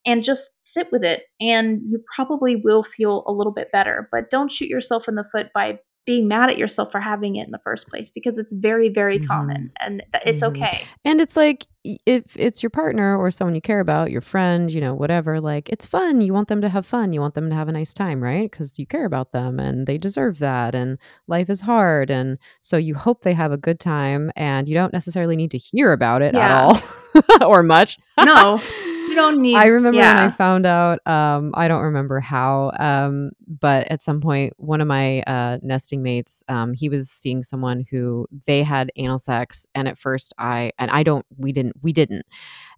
[0.06, 4.24] and just sit with it and you probably will feel a little bit better but
[4.30, 7.50] don't shoot yourself in the foot by being mad at yourself for having it in
[7.50, 9.26] the first place because it's very very Mhm.
[9.26, 10.48] common and th- it's Mhm.
[10.50, 11.66] okay And it's like
[12.04, 15.68] if it's your partner or someone you care about, your friend, you know, whatever, like
[15.68, 16.20] it's fun.
[16.20, 17.12] You want them to have fun.
[17.12, 18.50] You want them to have a nice time, right?
[18.50, 20.74] Because you care about them and they deserve that.
[20.74, 20.98] And
[21.28, 22.10] life is hard.
[22.10, 25.58] And so you hope they have a good time and you don't necessarily need to
[25.58, 26.80] hear about it at all
[27.48, 27.98] or much.
[28.18, 28.60] No,
[29.16, 33.88] don't need I remember when I found out, um, I don't remember how, um, but
[33.88, 38.26] at some point, one of my uh, nesting mates, um, he was seeing someone who
[38.46, 42.24] they had anal sex, and at first, I and I don't, we didn't, we didn't,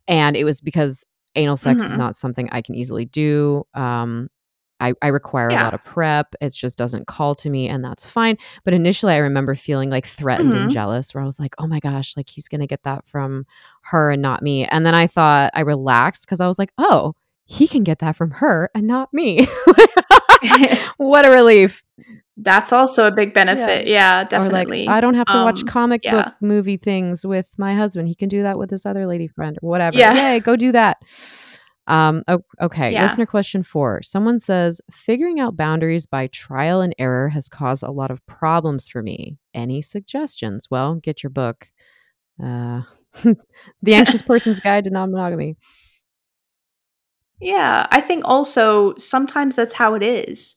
[0.06, 1.98] and it was because anal sex is Mhm.
[1.98, 3.64] not something I can easily do.
[3.74, 4.28] Um,
[4.80, 6.34] I, I require a lot of prep.
[6.40, 8.36] It just doesn't call to me, and that's fine.
[8.64, 10.72] But initially, I remember feeling like threatened and Mhm.
[10.72, 13.46] jealous, where I was like, "Oh my gosh, like he's gonna get that from
[13.84, 17.14] her and not me." And then I thought I relaxed because I was like, "Oh,
[17.44, 19.46] he can get that from her and not me."
[20.98, 21.82] what a relief!
[22.40, 25.66] that's also a big benefit yeah, definitely Or like, I don't have to watch Um,
[25.66, 26.12] comic yeah.
[26.12, 28.06] book movie things with my husband.
[28.06, 29.98] He can do that with his other lady friend or whatever.
[29.98, 30.14] Yeah.
[30.14, 30.98] Yay, go do that.
[31.88, 32.22] Um,
[32.60, 32.92] okay.
[32.92, 33.02] Yeah.
[33.02, 34.02] Listener question four.
[34.02, 38.88] Someone says, figuring out boundaries by trial and error has caused a lot of problems
[38.88, 39.38] for me.
[39.54, 40.68] Any suggestions?
[40.70, 41.70] Well, get your book.
[42.42, 42.82] Uh,
[43.82, 45.56] the Anxious Person's Guide to Non Monogamy.
[47.40, 50.56] Yeah, I think also sometimes that's how it is.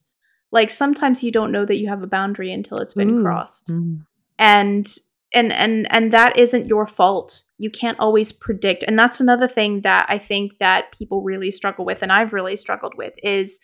[0.51, 3.23] Like sometimes you don't know that you have a boundary until it's been Ooh.
[3.23, 3.71] crossed.
[3.71, 4.05] Mm.
[4.37, 4.87] And
[5.33, 7.43] and and and that isn't your fault.
[7.57, 8.83] You can't always predict.
[8.87, 12.57] And that's another thing that I think that people really struggle with and I've really
[12.57, 13.59] struggled with is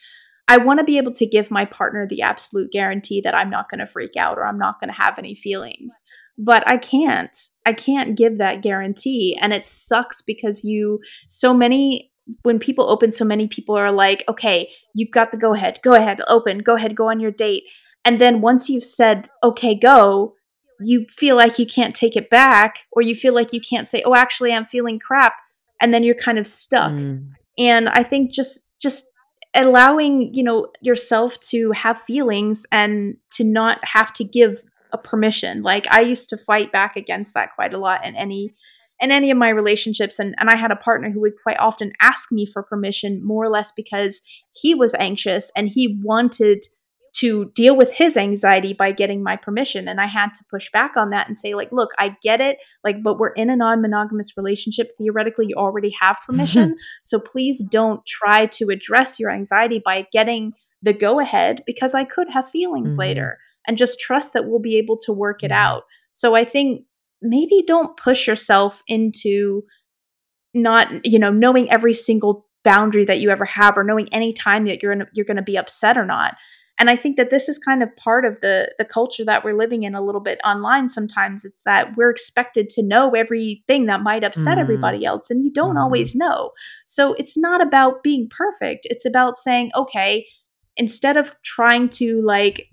[0.47, 3.69] I want to be able to give my partner the absolute guarantee that I'm not
[3.69, 6.03] going to freak out or I'm not going to have any feelings.
[6.37, 7.35] But I can't.
[7.65, 12.11] I can't give that guarantee and it sucks because you so many
[12.43, 15.79] when people open so many people are like, "Okay, you've got the go ahead.
[15.83, 16.59] Go ahead, open.
[16.59, 17.63] Go ahead, go on your date."
[18.05, 20.36] And then once you've said, "Okay, go,"
[20.79, 24.01] you feel like you can't take it back or you feel like you can't say,
[24.05, 25.33] "Oh, actually I'm feeling crap."
[25.81, 27.33] And then you're kind of stuck Mm.
[27.59, 29.05] and i think just just
[29.53, 34.61] allowing you know yourself to have feelings and to not have to give
[34.91, 38.53] a permission like i used to fight back against that quite a lot in any
[38.99, 41.91] in any of my relationships and, and i had a partner who would quite often
[42.01, 44.21] ask me for permission more or less because
[44.61, 46.65] he was anxious and he wanted
[47.19, 50.97] to deal with his anxiety by getting my permission and i had to push back
[50.97, 54.35] on that and say like look i get it like but we're in a non-monogamous
[54.35, 60.05] relationship theoretically you already have permission so please don't try to address your anxiety by
[60.11, 60.51] getting
[60.83, 62.99] the go ahead because I could have feelings Mhm.
[62.99, 65.55] later and just trust that we'll be able to work it Mhm.
[65.55, 65.83] out.
[66.11, 66.85] So I think
[67.19, 69.63] maybe don't push yourself into
[70.53, 74.65] not, you know, knowing every single boundary that you ever have or knowing any time
[74.65, 76.35] that you're gonna, you're going to be upset or not.
[76.79, 79.57] And I think that this is kind of part of the the culture that we're
[79.57, 81.43] living in a little bit online sometimes.
[81.43, 84.61] It's that we're expected to know everything that might upset Mhm.
[84.61, 85.81] everybody else and you don't Mhm.
[85.81, 86.51] always know.
[86.85, 88.85] So it's not about being perfect.
[88.89, 90.27] It's about saying, okay,
[90.75, 92.67] instead of trying to like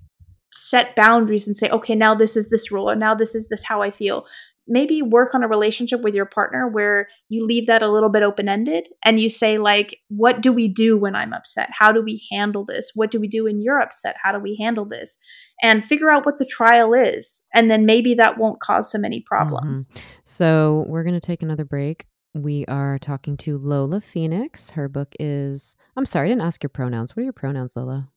[0.53, 3.65] set boundaries and say, okay, now this is this rule and now this is this
[3.65, 4.27] how I feel.
[4.67, 8.23] Maybe work on a relationship with your partner where you leave that a little bit
[8.23, 11.69] open ended and you say, like, what do we do when I'm upset?
[11.79, 12.93] How do we handle this?
[12.95, 14.17] What do we do when you're upset?
[14.23, 15.19] How do we handle this?
[15.63, 17.47] And figure out what the trial is.
[17.55, 19.91] And then maybe that won't cause so many problems.
[20.25, 22.07] So we're going to take another break.
[22.33, 24.71] We are talking to Lola Phoenix.
[24.71, 27.15] Her book is, I'm sorry, I didn't ask your pronouns.
[27.15, 28.09] What are your pronouns, Lola?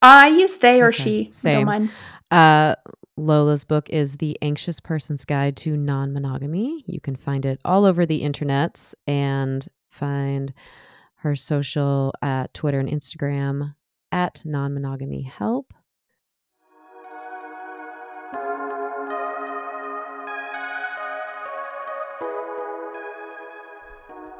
[0.00, 1.28] I use they or she.
[1.30, 1.90] Same.
[2.30, 2.76] Uh,
[3.18, 6.84] Lola's book is The Anxious Person's Guide to Non Monogamy.
[6.86, 10.54] You can find it all over the internets and find
[11.16, 13.74] her social at Twitter and Instagram
[14.12, 15.74] at Non Monogamy Help.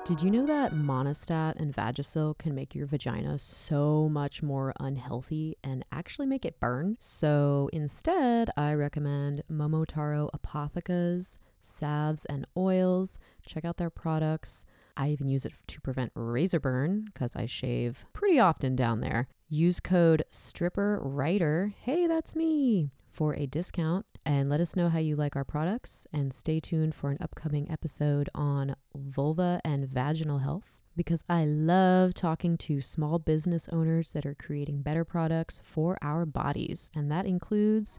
[0.09, 5.59] Did you know that Monistat and Vagisil can make your vagina so much more unhealthy
[5.63, 6.97] and actually make it burn?
[6.99, 13.19] So instead, I recommend Momotaro Apotheca's salves and oils.
[13.45, 14.65] Check out their products.
[14.97, 19.29] I even use it to prevent razor burn because I shave pretty often down there.
[19.51, 25.17] Use code StripperWriter, hey, that's me, for a discount and let us know how you
[25.17, 26.07] like our products.
[26.13, 32.13] And stay tuned for an upcoming episode on vulva and vaginal health because I love
[32.13, 36.91] talking to small business owners that are creating better products for our bodies.
[36.95, 37.99] And that includes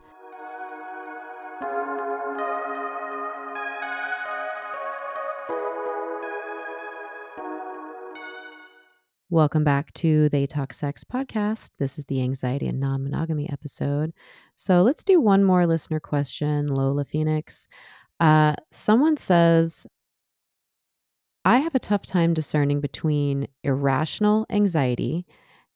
[9.32, 11.70] Welcome back to They Talk Sex podcast.
[11.78, 14.12] This is the anxiety and non monogamy episode.
[14.60, 16.68] So let's do one more listener question.
[16.68, 17.70] Lola Phoenix.
[18.20, 19.88] Uh, someone says,
[21.46, 25.26] I have a tough time discerning between irrational anxiety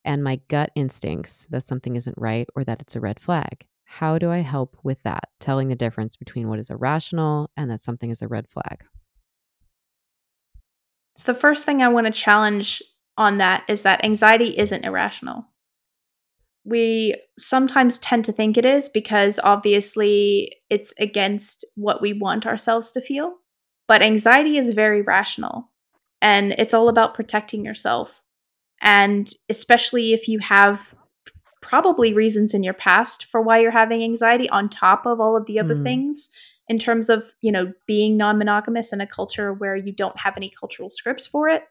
[0.04, 3.66] and my gut instincts that something isn't right or that it's a red flag.
[3.86, 5.30] How do I help with that?
[5.40, 8.84] Telling the difference between what is irrational and that something is a red flag.
[11.16, 12.84] So the first thing I want to challenge
[13.18, 15.46] on that is that anxiety isn't irrational.
[16.66, 22.92] We sometimes tend to think it is because obviously it's against what we want ourselves
[22.94, 23.36] to feel.
[23.88, 25.70] But anxiety is very rational
[26.22, 28.24] and it's all about protecting yourself.
[28.82, 30.96] And especially if you have
[31.62, 35.46] probably reasons in your past for why you're having anxiety on top of all of
[35.46, 35.84] the other Mm.
[35.84, 36.30] things
[36.68, 40.50] in terms of, you know, being non-monogamous in a culture where you don't have any
[40.50, 41.64] cultural scripts for it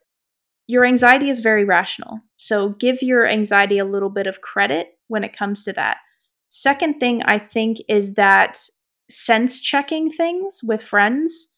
[0.72, 2.20] your anxiety is very rational.
[2.38, 5.98] So give your anxiety a little bit of credit when it comes to that.
[6.48, 8.58] Second thing I think is that
[9.10, 11.54] sense checking things with friends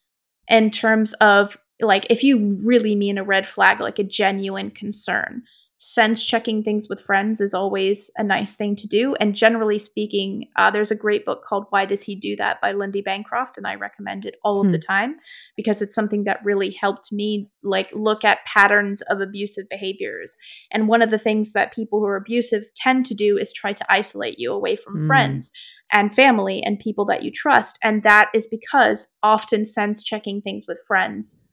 [0.49, 5.45] in terms of like if you really mean a red flag, like a genuine concern,
[5.87, 9.15] sense checking things with friends is always a nice thing to do.
[9.17, 12.73] And generally speaking, uh, there's a great book called Why Does He Do That by
[12.73, 14.73] Lundy Bancroft, and I recommend it all of Hmm.
[14.73, 15.17] the time
[15.59, 20.39] because it's something that really helped me like look at patterns of abusive behaviors.
[20.73, 23.75] And one of the things that people who are abusive tend to do is try
[23.75, 25.07] to isolate you away from Mm.
[25.07, 25.53] friends
[25.93, 27.79] and family and people that you trust.
[27.85, 31.45] And that is because often sense checking things with friends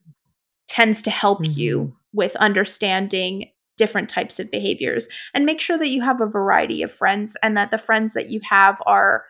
[0.69, 1.57] tends to help Mhm.
[1.57, 3.51] you with understanding
[3.83, 7.57] different types of behaviors and make sure that you have a variety of friends and
[7.57, 9.25] that the friends that you have are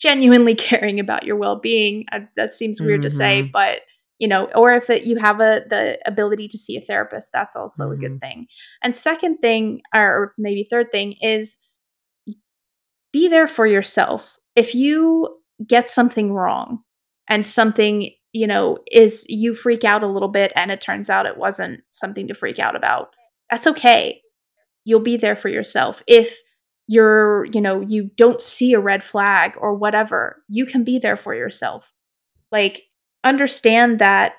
[0.00, 2.04] genuinely caring about your well-being.
[2.12, 3.52] Uh, that seems weird to say Mhm.
[3.52, 3.80] but
[4.18, 7.56] you know or if it, you have a the ability to see a therapist that's
[7.56, 8.46] also a good thing.
[8.82, 11.58] And second thing or maybe third thing is
[13.12, 14.38] be there for yourself.
[14.54, 15.34] If you
[15.66, 16.82] get something wrong
[17.28, 21.24] and something you know is you freak out a little bit and it turns out
[21.26, 23.08] it wasn't something to freak out about
[23.50, 24.22] that's okay.
[24.84, 26.02] You'll be there for yourself.
[26.06, 26.40] If
[26.88, 31.16] you're you know you don't see a red flag or whatever you can be there
[31.16, 31.92] for yourself.
[32.52, 32.84] Like
[33.24, 34.34] understand that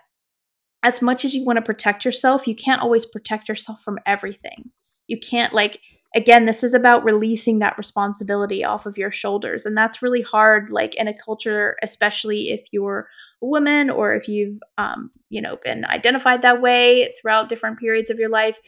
[0.84, 4.72] as much as you want to protect yourself you can't always protect yourself from everything.
[5.08, 5.82] You can't like
[6.16, 10.70] again this is about releasing that responsibility off of your shoulders and that's really hard
[10.70, 13.10] like in a culture especially if you're
[13.41, 18.10] a woman or if you've um, you know been identified that way throughout different periods
[18.10, 18.62] of your life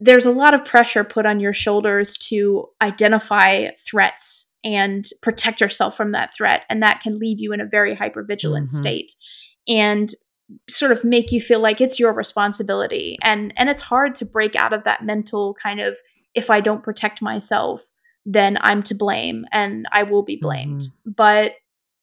[0.00, 5.96] there's a lot of pressure put on your shoulders to identify threats and protect yourself
[5.96, 8.68] from that threat and that can leave you in a very hypervigilant Mhm.
[8.68, 9.14] state
[9.68, 10.10] and
[10.68, 13.16] sort of make you feel like it's your responsibility.
[13.22, 15.96] And and it's hard to break out of that mental kind of
[16.34, 17.92] if i don't protect myself
[18.26, 20.84] then i'm to blame and i will be blamed.
[21.06, 21.54] But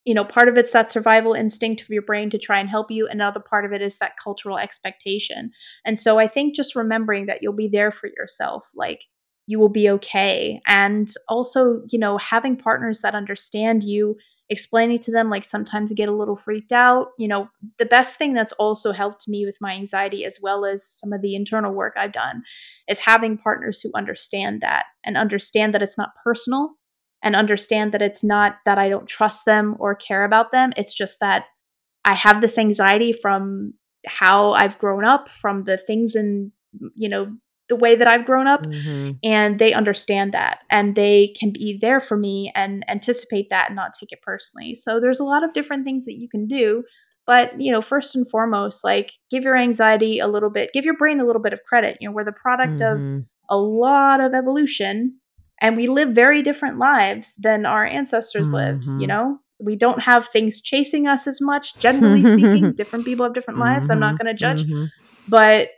[0.06, 2.90] you know part of it's that survival instinct of your brain to try and help
[2.92, 5.52] you another part of it is that cultural expectation.
[5.86, 9.04] And so i think just remembering that you'll be there for yourself like
[9.48, 10.62] you will be okay.
[10.68, 14.16] And also you know having partners that understand you
[14.50, 17.08] explaining to them like sometimes I get a little freaked out.
[17.18, 20.86] You know the best thing that's also helped me with my anxiety as well as
[20.86, 22.44] some of the internal work I've done
[22.88, 26.72] is having partners who understand that and understand that it's not personal
[27.24, 30.94] and understand that it's not that I don't trust them or care about them it's
[30.94, 31.46] just that
[32.04, 33.74] I have this anxiety from
[34.08, 36.52] how I've grown up, from the things and,
[36.96, 37.28] you know,
[37.70, 39.20] the way that I've grown up Mhm.
[39.24, 43.76] and they understand that and they can be there for me and anticipate that and
[43.76, 44.74] not take it personally.
[44.76, 46.84] So there's a lot of different things that you can do,
[47.28, 50.98] but you know, first and foremost, like give your anxiety a little bit, give your
[50.98, 51.98] brain a little bit of credit.
[52.02, 53.28] You know, we're the product of Mhm.
[53.50, 55.21] a lot of evolution
[55.62, 59.10] and we live very different lives than our ancestors lived, you Mhm.
[59.10, 59.40] know?
[59.64, 62.74] We don't have things chasing us as much, generally speaking.
[62.78, 63.90] different people have different lives.
[63.90, 64.18] I'm not Mhm.
[64.18, 64.88] going to judge, Mhm.
[65.28, 65.70] but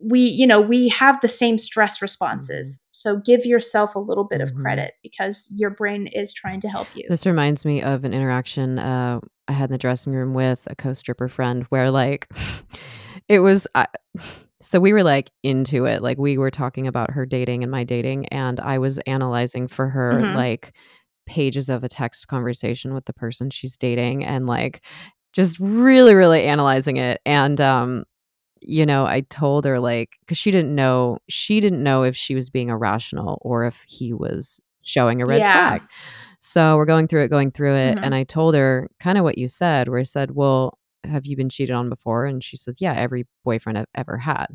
[0.00, 2.04] we, you know, we have the same stress Mm-hmm.
[2.04, 2.84] responses.
[2.92, 6.88] So give yourself a little bit of credit because your brain is trying to help
[6.94, 7.04] you.
[7.08, 10.76] This reminds me of an interaction uh, I had in the dressing room with a
[10.76, 12.28] co-stripper friend where like
[13.28, 13.86] it was I
[14.68, 16.02] so we were like into it.
[16.02, 19.88] Like we were talking about her dating and my dating and I was analyzing for
[19.88, 20.34] her Mhm.
[20.34, 20.72] like
[21.26, 24.82] pages of a text conversation with the person she's dating and like
[25.32, 28.04] just really really analyzing it and um
[28.60, 32.34] you know, I told her like cuz she didn't know she didn't know if she
[32.34, 35.52] was being irrational or if he was showing a red Yeah.
[35.68, 35.82] flag.
[36.40, 38.18] So we're going through it, going through it, and Mhm.
[38.18, 40.78] I told her kind of what you said, where I said, "Well,
[41.08, 44.46] have you been cheated on before?" And she says, "Yeah, every boyfriend I've ever had."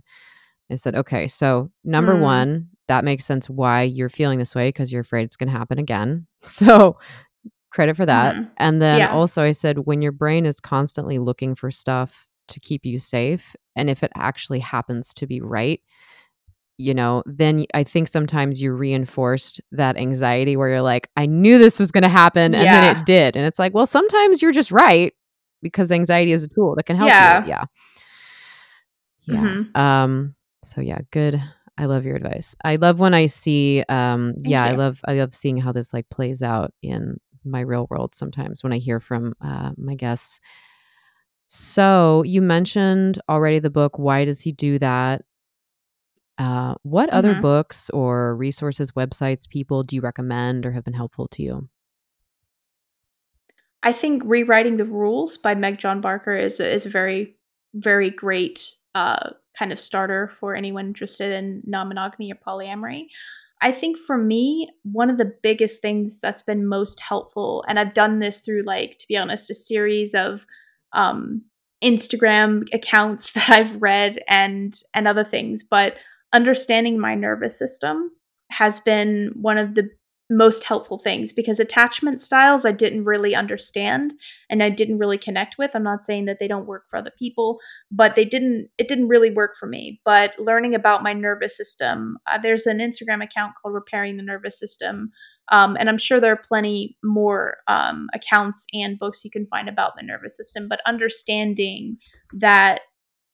[0.71, 2.21] I said, "Okay, so number Mm.
[2.21, 5.57] 1, that makes sense why you're feeling this way because you're afraid it's going to
[5.57, 6.97] happen again." So
[7.71, 8.35] credit for that.
[8.35, 8.51] Mhm.
[8.57, 9.11] And then Yeah.
[9.11, 13.55] also I said, when your brain is constantly looking for stuff to keep you safe,
[13.75, 15.79] and if it actually happens to be right,
[16.77, 21.57] you know, then I think sometimes you reinforced that anxiety where you're like, I knew
[21.57, 23.35] this was going to happen, and then it did.
[23.35, 25.13] And it's like, well, sometimes you're just right
[25.63, 27.41] because anxiety is a tool that can help Yeah.
[27.43, 27.49] you.
[27.49, 27.63] Yeah.
[29.25, 29.43] Yeah.
[29.43, 29.77] Mhm.
[29.77, 31.41] Um, so yeah, good.
[31.77, 32.55] I love your advice.
[32.63, 35.93] I love when I see um Thank yeah, I love I love seeing how this
[35.93, 40.39] like plays out in my real world sometimes when I hear from uh my guests.
[41.47, 45.23] So, you mentioned already the book Why Does He Do That?
[46.37, 47.41] Uh what other Mhm.
[47.41, 51.69] books or resources, websites, people do you recommend or have been helpful to you?
[53.83, 57.35] I think Rewriting the Rules by Meg John Barker is is a very,
[57.75, 63.07] very great, uh, kind of starter for anyone interested in non-monogamy or polyamory.
[63.61, 67.93] I think for me, one of the biggest things that's been most helpful and I've
[67.93, 70.45] done this through, like, to be honest, a series of,
[70.93, 71.43] um,
[71.83, 75.97] Instagram accounts that I've read and and other things, but
[76.31, 78.11] understanding my nervous system
[78.51, 79.89] has been one of the
[80.37, 84.13] most helpful things because attachment styles I didn't really understand
[84.49, 85.71] and I didn't really connect with.
[85.73, 87.59] I'm not saying that they don't work for other people,
[87.91, 90.01] but they didn't it didn't really work for me.
[90.03, 94.59] But learning about my nervous system, uh, there's an Instagram account called Repairing the Nervous
[94.59, 95.11] System.
[95.51, 99.67] Um, and I'm sure there are plenty more um, accounts and books you can find
[99.67, 100.67] about the nervous system.
[100.69, 101.97] But understanding
[102.33, 102.81] that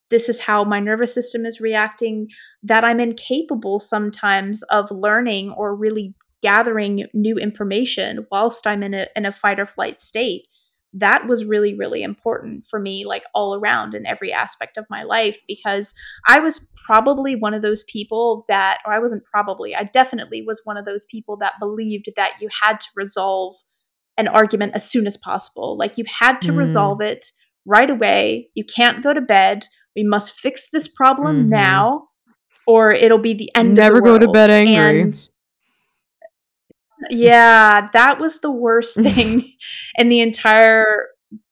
[0.10, 2.28] this is how my nervous system is reacting,
[2.64, 9.08] that I'm incapable sometimes of learning or really gathering new information whilst I'm in a
[9.16, 10.48] in a fight or flight state.
[10.92, 15.04] That was really, really important for me, like all around in every aspect of my
[15.04, 15.94] life, because
[16.28, 20.62] I was probably one of those people that, or I wasn't probably, I definitely was
[20.64, 23.54] one of those people that believed that you had to resolve
[24.18, 25.78] an argument as soon as possible.
[25.78, 26.58] Like you had to Mm.
[26.58, 27.28] resolve it
[27.68, 28.50] right away.
[28.56, 29.68] You can't go to bed.
[29.96, 31.50] We must fix this problem Mhm.
[31.50, 32.08] now,
[32.66, 35.02] or it'll be the end of the Never go to bed angry.
[35.02, 35.30] And
[37.10, 39.54] yeah, that was the worst thing
[39.98, 41.08] in the entire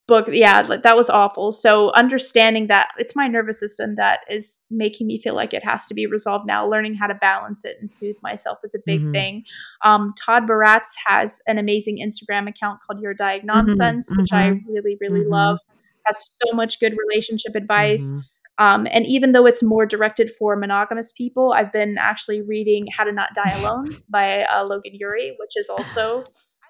[0.08, 0.28] book.
[0.32, 1.52] Yeah, like that was awful.
[1.52, 5.86] So understanding that it's my nervous system that is making me feel like it has
[5.88, 9.02] to be resolved now, learning how to balance it and soothe myself is a big
[9.02, 9.12] Mhm.
[9.12, 9.44] thing.
[9.84, 13.46] Um, Todd Baratz has an amazing Instagram account called Your Diag Mhm.
[13.46, 14.62] Nonsense, which I Mhm.
[14.70, 15.58] really, really love.
[15.58, 15.74] Mhm.
[16.06, 18.14] Has so much good relationship advice.
[18.60, 23.04] Um, and even though it's more directed for monogamous people, I've been actually reading How
[23.04, 26.24] to Not Die Alone by uh, Logan Ury, which is also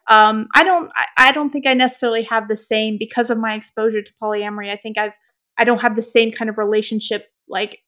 [0.09, 3.53] um, I don't I, I don't think I necessarily have the same because of my
[3.53, 4.71] exposure to polyamory.
[4.71, 5.13] I think I've
[5.57, 7.79] I don't have the same kind of relationship like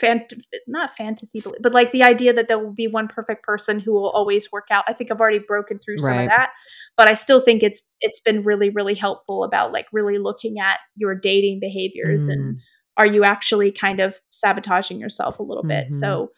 [0.00, 3.80] fant- not fantasy but, but like the idea that there will be one perfect person
[3.80, 4.84] who will always work out.
[4.86, 6.50] I think I've already broken through some of that,
[6.96, 10.78] but I still think it's it's been really really helpful about like really looking at
[10.96, 12.58] your dating behaviors and Mm.
[13.00, 15.86] Are you actually kind of sabotaging yourself a little bit.
[15.88, 15.92] Mhm.
[15.92, 16.30] So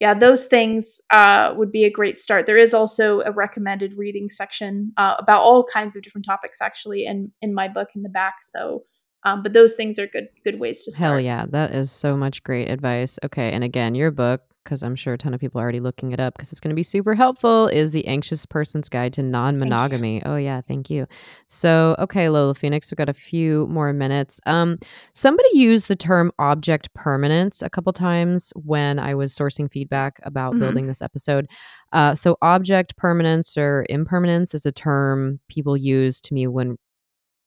[0.00, 2.44] yeah, those things uh, would be a great start.
[2.44, 7.06] There is also a recommended reading section uh, about all kinds of different topics, actually,
[7.06, 8.34] in in my book in the back.
[8.42, 8.84] So,
[9.24, 11.12] um, but those things are good good ways to start.
[11.12, 13.18] Hell yeah, that is so much great advice.
[13.24, 16.12] Okay, and again, your book because I'm sure a ton of people are already looking
[16.12, 19.22] it up because it's going to be super helpful, is The Anxious Person's Guide to
[19.22, 20.22] Non Monogamy.
[20.24, 20.60] Oh, yeah.
[20.60, 21.08] Thank you.
[21.48, 24.38] So, okay, Lola Phoenix, we've got a few more minutes.
[24.46, 24.78] Um,
[25.12, 30.54] somebody used the term object permanence a couple times when I was sourcing feedback about
[30.54, 30.60] Mhm.
[30.60, 31.48] building this episode.
[31.92, 36.76] Uh, so, object permanence or impermanence is a term people use to me when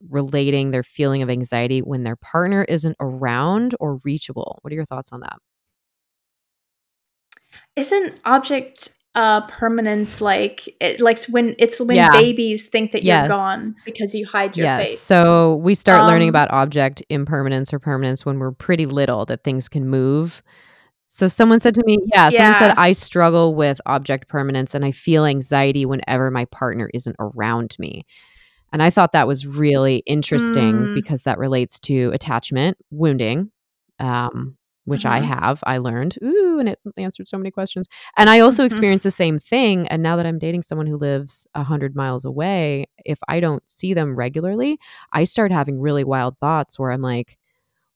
[0.10, 4.60] relating their feeling of anxiety when their partner isn't around or reachable.
[4.62, 5.38] What are your thoughts on that?
[7.76, 12.12] Isn't object, uh, permanence like it like when it's when Yeah.
[12.12, 14.90] babies think that you're gone because you hide your Yes.
[14.90, 15.02] face?
[15.02, 19.44] So we start learning Um about object impermanence or permanence when we're pretty little, that
[19.44, 20.44] things can move.
[21.08, 24.92] So someone said to me yeah, someone said, "I struggle with object permanence and I
[24.92, 28.04] feel anxiety whenever my partner isn't around me."
[28.74, 30.94] And I thought that was really interesting Mm.
[30.94, 33.52] because that relates to attachment, wounding,
[34.00, 35.26] um, which I Mhm.
[35.26, 36.18] have, I learned.
[36.24, 37.88] Ooh, and it answered so many questions.
[38.18, 38.68] And I also Mhm.
[38.68, 42.86] experienced the same thing, and now that I'm dating someone who lives 100 miles away,
[43.06, 44.78] if I don't see them regularly,
[45.12, 47.38] I start having really wild thoughts where I'm like,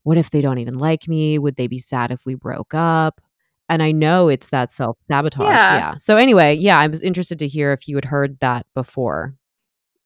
[0.04, 1.40] "What if they don't even like me?
[1.40, 3.22] Would they be sad if we broke up?"
[3.70, 5.46] And I know it's that self-sabotage.
[5.50, 5.76] Yeah.
[5.76, 5.96] Yeah.
[5.98, 9.36] So anyway, yeah, I was interested to hear if you had heard that before,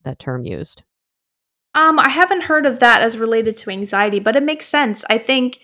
[0.03, 0.83] that term used.
[1.75, 5.05] Um, I haven't heard of that as related to anxiety, but it makes sense.
[5.09, 5.59] I think,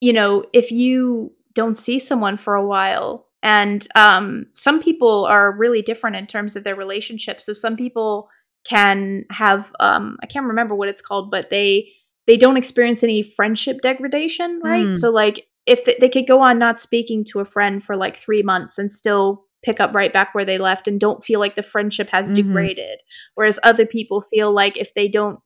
[0.00, 5.56] you know, if you don't see someone for a while and um some people are
[5.56, 7.44] really different in terms of their relationships.
[7.46, 8.28] So some people
[8.64, 11.90] can have um I can't remember what it's called, but they
[12.26, 14.86] they don't experience any friendship degradation, right?
[14.88, 14.96] Mm.
[14.96, 18.16] So like if th- they could go on not speaking to a friend for like
[18.16, 21.56] 3 months and still pick up right back where they left and don't feel like
[21.56, 22.36] the friendship has Mhm.
[22.36, 23.00] degraded.
[23.34, 25.40] Whereas other people feel like if they don't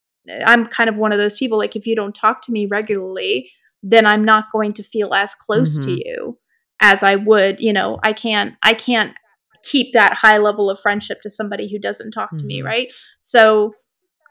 [0.47, 3.51] I'm kind of one of those people, like, if you don't talk to me regularly,
[3.83, 5.99] then I'm not going to feel as close to Mhm.
[6.05, 6.39] you
[6.81, 9.15] as I would, you know, I can't I can't
[9.65, 12.65] keep that high level of friendship to somebody who doesn't talk to me, Mhm.
[12.65, 12.95] right?
[13.21, 13.75] So,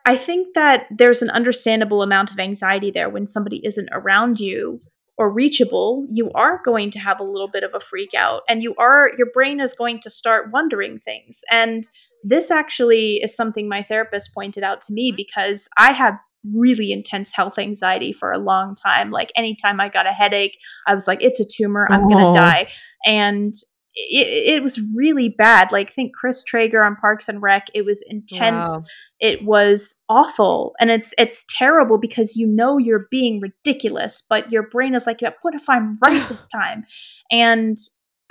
[0.05, 4.81] I think that there's an understandable amount of anxiety there when somebody isn't around you
[5.17, 8.63] or reachable, you are going to have a little bit of a freak out and
[8.63, 11.43] you are your brain is going to start wondering things.
[11.51, 11.83] And
[12.23, 16.15] this actually is something my therapist pointed out to me because I had
[16.55, 19.09] really intense health anxiety for a long time.
[19.09, 22.33] Like anytime I got a headache, I was like, it's a tumor, I'm gonna Oh.
[22.33, 22.71] die.
[23.05, 23.53] And
[23.93, 25.71] it, it was really bad.
[25.73, 27.67] Like think Chris Traeger on Parks and Rec.
[27.73, 28.79] It was intense Wow.
[29.19, 34.63] it was awful and it's it's terrible because you know you're being ridiculous but your
[34.69, 36.85] brain is like "Yeah, what if i'm right this time
[37.31, 37.77] and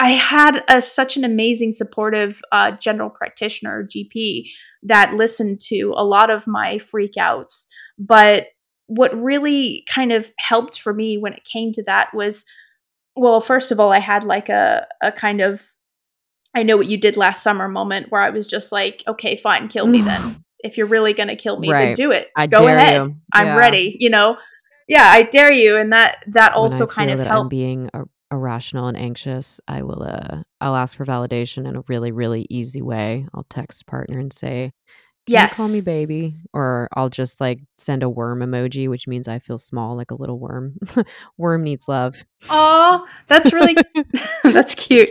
[0.01, 4.49] i had a, such an amazing supportive uh, general practitioner gp
[4.83, 7.67] that listened to a lot of my freakouts
[7.99, 8.49] but
[8.87, 12.45] what really kind of helped for me when it came to that was
[13.15, 15.71] well first of all i had like a, a kind of
[16.55, 19.69] I know what you did last summer moment where I was just like, okay, fine,
[19.69, 20.45] kill me then.
[20.63, 22.29] If you're really going to kill me, then do it.
[22.37, 23.17] I Go ahead.
[23.33, 24.37] I'm ready, you know?
[24.87, 25.79] Yeah, I dare you.
[25.79, 27.49] And that, that When also kind of that I'm helped.
[27.49, 32.13] being ir irrational and anxious, I will, uh I'll ask for validation in a really,
[32.13, 33.27] really easy way.
[33.35, 34.73] I'll text partner and say,
[35.29, 39.29] "Can you call me baby?" Or I'll just, like, send a worm emoji, which means
[39.29, 40.77] I feel small like a little worm.
[41.39, 42.25] Worm needs love.
[42.51, 43.77] Oh, that's really,
[44.45, 45.11] that's cute.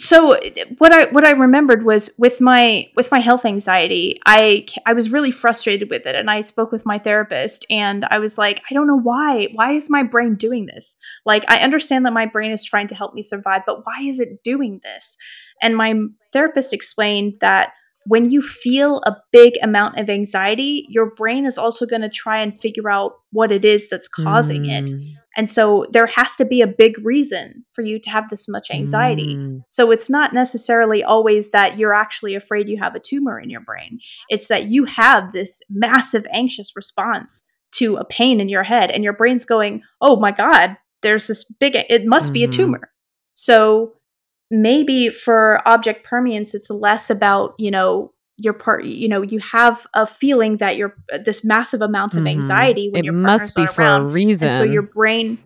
[0.00, 0.38] So
[0.78, 5.12] what i what i remembered was with my with my health anxiety I I was
[5.12, 8.74] really frustrated with it and i spoke with my therapist and i was like i
[8.74, 10.96] don't know why why is my brain doing this?
[11.26, 14.20] Like i understand that my brain is trying to help me survive but why is
[14.20, 15.18] it doing this?
[15.60, 15.94] And my
[16.32, 17.72] therapist explained that
[18.06, 22.38] when you feel a big amount of anxiety your brain is also going to try
[22.38, 24.86] and figure out what it is that's causing it.
[24.86, 28.48] Mm, and so there has to be a big reason for you to have this
[28.48, 29.36] much anxiety.
[29.36, 33.48] mm, So it's not necessarily always that you're actually afraid you have a tumor in
[33.48, 34.00] your brain.
[34.28, 37.44] It's that you have this massive anxious response
[37.76, 41.44] to a pain in your head and your brain's going, "Oh my god, there's this
[41.44, 42.52] big it must be a mhm.
[42.52, 42.90] tumor."
[43.34, 43.94] So
[44.50, 48.12] maybe for object permanence, it's less about, you know,
[48.42, 52.28] your part, you know, you have a feeling that you're this massive amount of Mhm.
[52.28, 55.38] anxiety when It your must be for a around and so your brain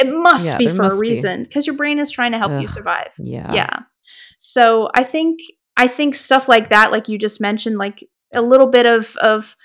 [0.00, 1.08] it must Yeah, be for a must be.
[1.08, 3.10] reason because your brain is trying to help you survive.
[3.18, 3.52] yeah.
[3.54, 3.78] Yeah.
[4.38, 5.40] So I think
[5.76, 9.56] I think stuff like that, like you just mentioned, like a little bit of of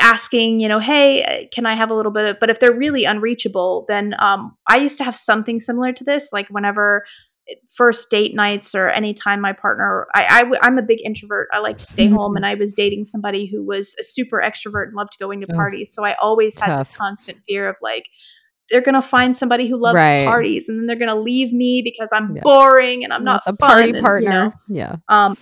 [0.00, 2.40] asking, you know, hey, uh, can I have a little bit of?
[2.40, 6.32] But if they're really unreachable, then um, I used to have something similar to this.
[6.32, 7.04] Like whenever
[7.70, 11.48] first date nights or anytime my partner, I, I am a big introvert.
[11.52, 14.86] I like to stay home, and I was dating somebody who was a super extrovert
[14.88, 15.92] and loved going to parties.
[15.92, 18.06] So I always had this constant fear of like
[18.70, 20.24] they're gonna find somebody who loves Right.
[20.26, 22.42] parties, and then they're gonna leave me because I'm Yeah.
[22.42, 24.30] boring and I'm not, a party and, you partner.
[24.30, 24.96] know, Yeah.
[25.08, 25.34] um,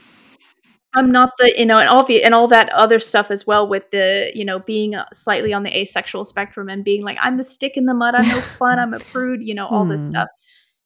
[0.96, 3.66] I'm not the you know, and all the, and all that other stuff as well
[3.68, 7.36] with the you know being uh, slightly on the asexual spectrum and being like I'm
[7.36, 10.02] the stick in the mud, I'm no fun, I'm a prude, you know, all this
[10.02, 10.12] Hmm.
[10.12, 10.28] stuff.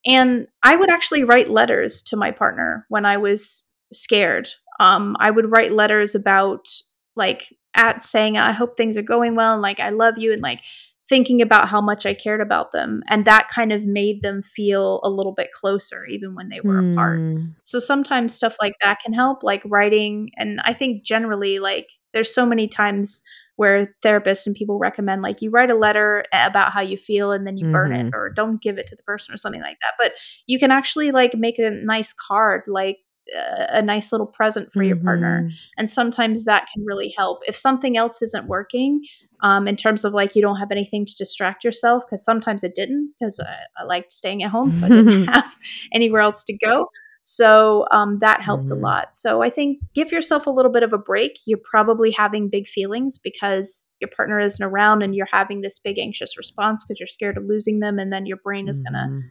[0.05, 4.49] And I would actually write letters to my partner when I was scared.
[4.79, 6.67] Um, I would write letters about
[7.15, 10.41] like at saying I hope things are going well and like I love you and
[10.41, 10.61] like
[11.09, 15.01] thinking about how much I cared about them, and that kind of made them feel
[15.03, 17.19] a little bit closer even when they were apart.
[17.19, 17.45] Hmm.
[17.63, 20.29] So sometimes stuff like that can help, like writing.
[20.37, 23.23] And I think generally, like, there's so many times
[23.59, 27.45] where therapists and people recommend, like, you write a letter about how you feel and
[27.45, 28.13] then you burn it Mhm.
[28.13, 29.93] or don't give it to the person or something like that.
[29.97, 30.13] But
[30.47, 32.99] you can actually, like, make a nice card, like,
[33.37, 35.55] uh, a nice little present for your partner Mhm.
[35.77, 39.01] and sometimes that can really help if something else isn't working
[39.43, 42.73] um, in terms of like you don't have anything to distract yourself because sometimes it
[42.73, 45.51] didn't because I, I liked staying at home so i didn't have
[45.93, 46.89] anywhere else to go
[47.21, 48.77] so um, that helped Mhm.
[48.77, 52.11] a lot so i think give yourself a little bit of a break you're probably
[52.11, 56.85] having big feelings because your partner isn't around and you're having this big anxious response
[56.85, 59.21] because you're scared of losing them and then your brain is going to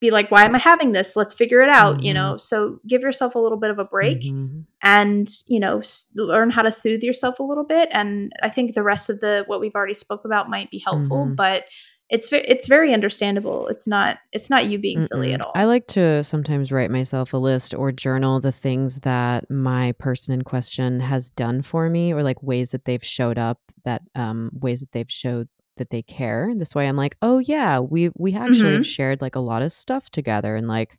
[0.00, 2.14] be like why am i having this let's figure it out you Mhm.
[2.14, 4.64] know so give yourself a little bit of a break Mhm.
[4.82, 8.74] and you know s- learn how to soothe yourself a little bit and i think
[8.74, 11.36] the rest of the what we've already spoke about might be helpful Mhm.
[11.36, 11.64] but
[12.08, 15.86] it's it's very understandable it's not it's not you being silly at all I like
[15.88, 21.00] to sometimes write myself a list or journal the things that my person in question
[21.00, 24.92] has done for me or like ways that they've showed up that um ways that
[24.92, 25.48] they've showed
[25.78, 26.52] that they care.
[26.56, 28.84] This way I'm like, "Oh yeah, we we actually Mhm.
[28.84, 30.98] shared like a lot of stuff together and like,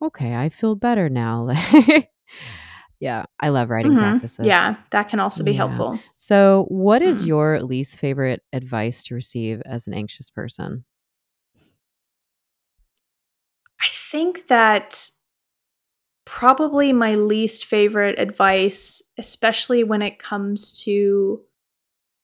[0.00, 1.48] okay, I feel better now."
[1.88, 2.10] Like
[3.00, 4.00] Yeah, I love writing Mhm.
[4.00, 4.46] practices.
[4.46, 5.58] yeah that can also be Yeah.
[5.58, 7.26] helpful So, what is Mm.
[7.26, 10.84] your least favorite advice to receive as an anxious person?
[13.80, 15.10] i think that
[16.24, 21.40] probably my least favorite advice especially when it comes to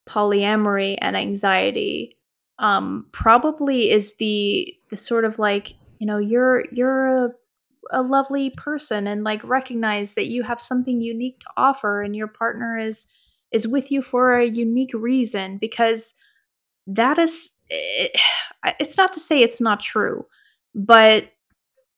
[0.09, 2.17] polyamory and anxiety
[2.59, 7.31] um probably is the the sort of like you know you're you're a,
[7.93, 12.29] a lovely person and like recognize that you have something unique to offer and your
[12.29, 13.07] partner is
[13.53, 16.15] is with you for a unique reason because
[16.87, 18.09] that is eh,
[18.65, 20.25] it, it's not to say it's not true
[20.75, 21.31] but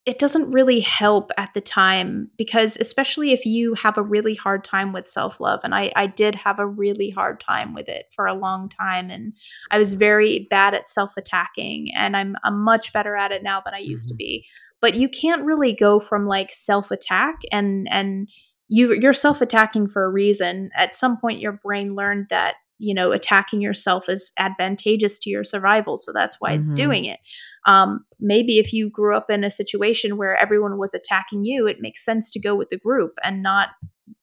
[0.07, 4.63] it doesn't really help at the time because especially if you have a really hard
[4.63, 8.27] time with self-love and I, I did have a really hard time with it for
[8.27, 9.35] a long time and
[9.71, 13.75] i was very bad at self-attacking and i'm, I'm much better at it now than
[13.75, 14.19] i used to Mhm.
[14.19, 14.47] be
[14.81, 18.29] but you can't really go from like self-attack and and
[18.69, 23.13] you you're self-attacking for a reason at some point your brain learned that you know
[23.13, 26.77] attacking yourself is advantageous to your survival so that's why it's Mhm.
[26.77, 27.21] doing it
[27.67, 31.79] um, maybe if you grew up in a situation where everyone was attacking you, it
[31.81, 33.69] makes sense to go with the group and not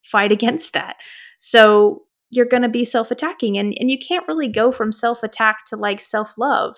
[0.04, 0.98] fight against that.
[1.40, 5.24] So you're going to be self attacking, and, and you can't really go from self
[5.24, 6.76] attack to like self love.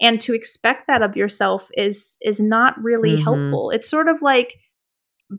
[0.00, 3.22] And to expect that of yourself is is not really Mhm.
[3.24, 3.70] helpful.
[3.70, 4.54] It's sort of like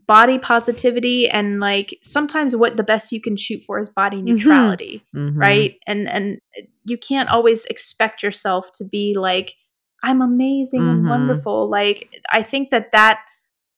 [0.06, 4.24] body positivity and like sometimes what the best you can shoot for is body Mhm.
[4.24, 5.38] neutrality Mhm.
[5.38, 6.40] right and and
[6.84, 9.54] you can't always expect yourself to be like
[10.02, 11.08] i'm amazing and Mhm.
[11.08, 13.20] wonderful like i think that that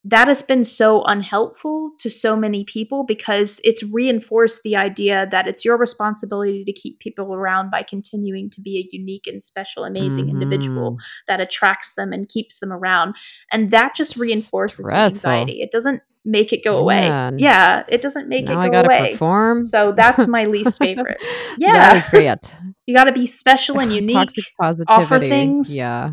[0.04, 5.46] that has been so unhelpful to so many people because it's reinforced the idea that
[5.46, 9.84] it's your responsibility to keep people around by continuing to be a unique and special
[9.84, 10.98] amazing individual Mhm.
[11.28, 13.14] that attracts them and keeps them around
[13.52, 17.38] and that just reinforces the anxiety it doesn't make it go away Man.
[17.38, 19.62] yeah it doesn't make Now it I go gotta away perform.
[19.62, 21.16] so that's my least favorite
[21.58, 22.54] yeah is great.
[22.86, 24.86] you got to be special and unique Toxic positivity.
[25.04, 26.10] offer things Yeah.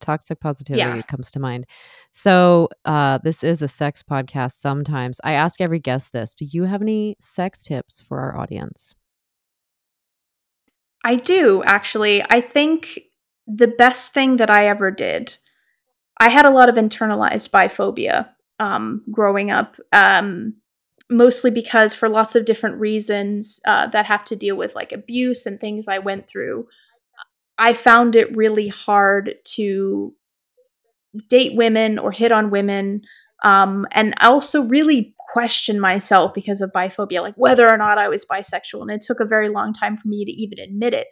[0.00, 1.66] Toxic positivity yeah comes to mind.
[2.12, 5.20] So, uh, this is a sex podcast sometimes.
[5.24, 6.34] I ask every guest this.
[6.34, 8.94] Do you have any sex tips for our audience?
[11.04, 12.22] I do actually.
[12.28, 13.00] I think
[13.46, 15.38] the best thing that I ever did.
[16.20, 20.56] I had a lot of internalized biphobia um, growing up, um,
[21.08, 25.46] mostly because for lots of different reasons uh, that have to deal with like abuse
[25.46, 26.66] and things I went through.
[27.58, 30.14] I found it really hard to
[31.28, 33.02] date women or hit on women.
[33.44, 38.24] Um, and also really questioned myself because of biphobia, like whether or not I was
[38.24, 38.82] bisexual.
[38.82, 41.08] And it took a very long time for me to even admit it.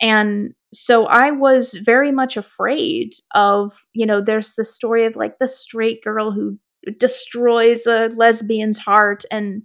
[0.00, 5.38] And so I was very much afraid of, you know, there's the story of like
[5.38, 6.58] the straight girl who
[6.98, 9.24] destroys a lesbian's heart.
[9.30, 9.62] And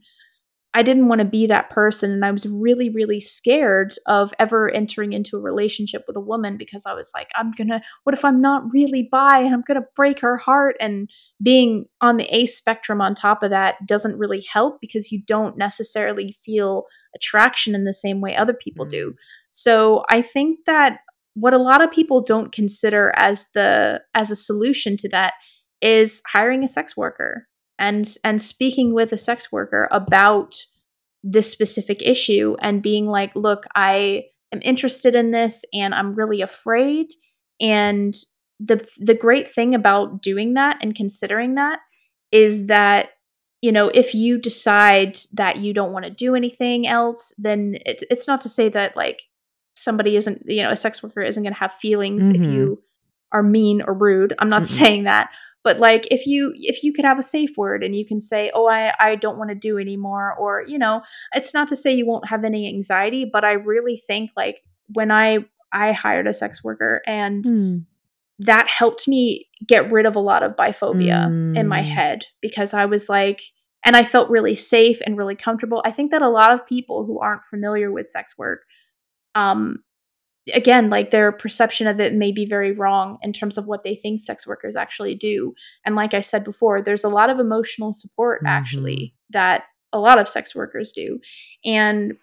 [0.74, 2.12] I didn't want to be that person.
[2.12, 6.56] And I was really, really scared of ever entering into a relationship with a woman
[6.56, 9.64] because I was like, I'm going to, what if I'm not really bi and I'm
[9.68, 10.78] going to break her heart?
[10.80, 11.10] And
[11.44, 15.58] being on the A spectrum on top of that doesn't really help because you don't
[15.58, 16.86] necessarily feel
[17.16, 19.12] attraction in the same way other people do.
[19.12, 19.16] Mm.
[19.50, 21.00] So I think that
[21.34, 25.34] what a lot of people don't consider as the as a solution to that
[25.82, 27.48] is hiring a sex worker
[27.82, 30.56] and and speaking with a sex worker about
[31.24, 36.42] this specific issue and being like look i am interested in this and i'm really
[36.42, 37.08] afraid.
[37.60, 38.16] And
[38.60, 41.80] the the great thing about doing that and considering that
[42.32, 43.10] is that
[43.62, 48.04] you know if you decide that you don't want to do anything else then it,
[48.10, 49.24] it's not to say that like
[49.76, 52.44] somebody isn't you know a sex worker isn't going to have feelings mm-hmm.
[52.44, 52.82] if you
[53.32, 54.34] are mean or rude.
[54.40, 55.32] I'm not mm saying that
[55.64, 58.52] but like if you if you could have a safe word and you can say
[58.54, 61.02] oh i i don't want to do anymore or you know
[61.34, 64.62] it's not to say you won't have any anxiety but i really think like
[64.94, 65.40] when i
[65.72, 67.86] i hired a sex worker and mm.
[68.40, 71.58] that helped me get rid of a lot of biphobia mm.
[71.58, 71.90] in my hmm.
[71.90, 73.42] head because i was like
[73.86, 77.06] and i felt really safe and really comfortable i think that a lot of people
[77.06, 78.62] who aren't familiar with sex work
[79.36, 79.78] um
[80.54, 83.96] again like their perception of it may be very wrong in terms of what they
[83.96, 85.54] think sex workers actually do.
[85.86, 88.48] And like i said before there's a lot of emotional support mm-hmm.
[88.48, 91.20] actually that a lot of sex workers do.
[91.66, 92.14] And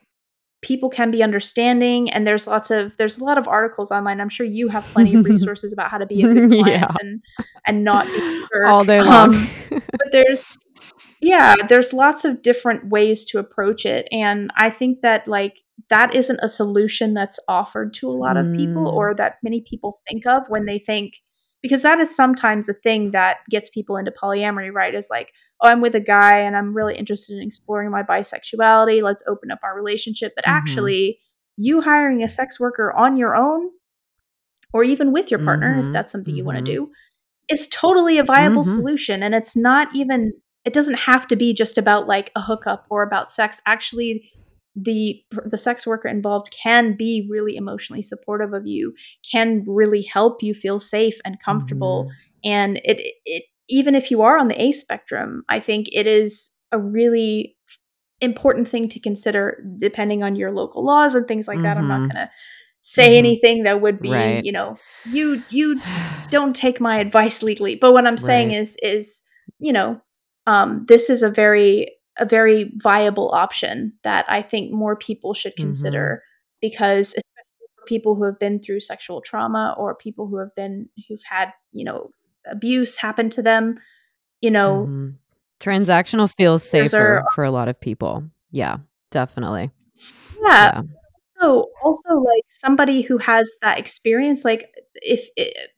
[0.60, 4.20] people can be understanding and there's lots of there's a lot of articles online.
[4.20, 6.86] I'm sure you have plenty of resources about how to be a good client yeah.
[7.00, 7.22] and
[7.66, 9.34] and not be all day long.
[9.34, 10.46] um, but there's
[11.20, 14.08] yeah there's lots of different ways to approach it.
[14.10, 15.58] And i think that like
[15.90, 18.92] that isn't a solution that's offered to a lot of people mm.
[18.92, 21.14] or that many people think of when they think
[21.62, 25.32] because that is sometimes a thing that gets people into polyamory right is like
[25.62, 29.50] oh i'm with a guy and i'm really interested in exploring my bisexuality let's open
[29.50, 30.56] up our relationship but mm-hmm.
[30.56, 31.18] actually
[31.56, 33.70] you hiring a sex worker on your own
[34.72, 35.86] or even with your partner mm-hmm.
[35.86, 36.38] if that's something mm-hmm.
[36.38, 36.90] you want to do
[37.48, 38.74] is totally a viable mm-hmm.
[38.74, 40.32] solution and it's not even
[40.64, 44.30] it doesn't have to be just about like a hookup or about sex actually
[44.84, 48.94] the the sex worker involved can be really emotionally supportive of you
[49.30, 52.50] can really help you feel safe and comfortable mm-hmm.
[52.50, 56.56] and it it even if you are on the A spectrum I think it is
[56.70, 57.56] a really
[58.20, 61.64] important thing to consider depending on your local laws and things like mm-hmm.
[61.64, 62.16] that I'm not mm-hmm.
[62.16, 62.30] going to
[62.82, 63.18] say mm-hmm.
[63.18, 64.44] anything that would be right.
[64.44, 64.76] you know
[65.10, 65.80] you you
[66.30, 68.58] don't take my advice legally but what I'm saying right.
[68.58, 69.22] is is
[69.58, 70.00] you know
[70.46, 75.56] um, this is a very a very viable option that I think more people should
[75.56, 76.58] consider mm-hmm.
[76.60, 80.88] because especially for people who have been through sexual trauma or people who have been
[81.08, 82.10] who've had, you know,
[82.50, 83.78] abuse happen to them,
[84.40, 85.08] you know, mm-hmm.
[85.60, 88.24] transactional feels safer are, for a lot of people.
[88.50, 88.78] Yeah,
[89.10, 89.70] definitely.
[90.42, 90.72] Yeah.
[90.74, 90.82] yeah.
[91.40, 95.70] So also like somebody who has that experience like if it,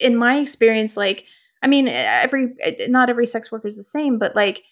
[0.00, 1.24] in my experience like
[1.62, 2.54] I mean every
[2.88, 4.62] not every sex worker is the same but like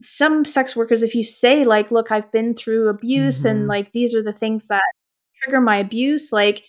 [0.00, 3.56] some sex workers if you say like look i've been through abuse mm-hmm.
[3.56, 4.82] and like these are the things that
[5.42, 6.64] trigger my abuse like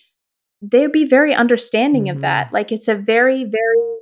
[0.62, 2.16] they'd be very understanding mm-hmm.
[2.16, 2.56] of that mm-hmm.
[2.56, 3.98] like it's a very very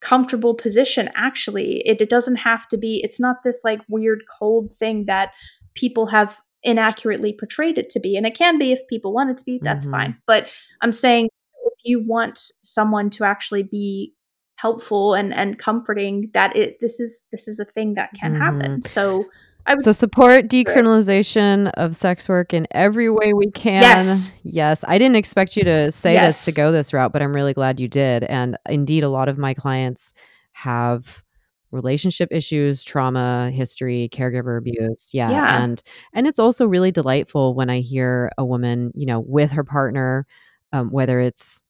[0.00, 4.72] comfortable position actually it, it doesn't have to be it's not this like weird cold
[4.72, 5.32] thing that
[5.74, 9.38] people have inaccurately portrayed it to be and it can be if people want it
[9.38, 9.96] to be that's mm-hmm.
[9.96, 10.48] fine but
[10.82, 11.28] i'm saying
[11.64, 14.12] if you want someone to actually be
[14.56, 18.42] helpful and and comforting that it this is this is a thing that can mm-hmm.
[18.42, 19.24] happen so
[19.66, 23.82] I would so support decriminalization of sex work in every way we can.
[23.82, 24.40] Yes.
[24.44, 24.84] Yes.
[24.86, 26.44] I didn't expect you to say yes.
[26.44, 28.22] this to go this route, but I'm really glad you did.
[28.24, 30.12] And indeed, a lot of my clients
[30.52, 31.24] have
[31.72, 35.10] relationship issues, trauma, history, caregiver abuse.
[35.12, 35.30] Yeah.
[35.30, 35.64] yeah.
[35.64, 39.64] And and it's also really delightful when I hear a woman, you know, with her
[39.64, 40.26] partner,
[40.72, 41.62] um, whether it's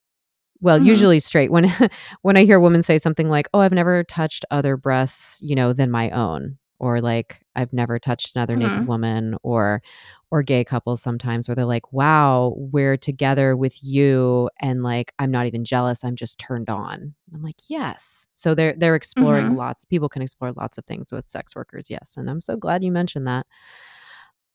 [0.60, 0.86] well mm-hmm.
[0.86, 1.72] usually straight when
[2.22, 5.54] when i hear a woman say something like oh i've never touched other breasts you
[5.54, 8.72] know than my own or like i've never touched another mm-hmm.
[8.72, 9.82] naked woman or
[10.30, 15.30] or gay couples sometimes where they're like wow we're together with you and like i'm
[15.30, 19.56] not even jealous i'm just turned on i'm like yes so they're they're exploring mm-hmm.
[19.56, 22.82] lots people can explore lots of things with sex workers yes and i'm so glad
[22.82, 23.46] you mentioned that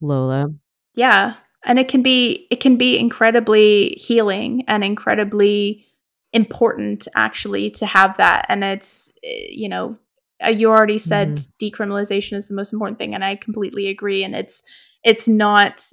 [0.00, 0.48] lola
[0.94, 1.34] yeah
[1.64, 5.86] and it can be it can be incredibly healing and incredibly
[6.32, 9.96] important actually to have that and it's eh, you know
[10.44, 11.64] uh, you already said mm-hmm.
[11.64, 14.62] decriminalization is the most important thing and i completely agree and it's
[15.04, 15.84] it's not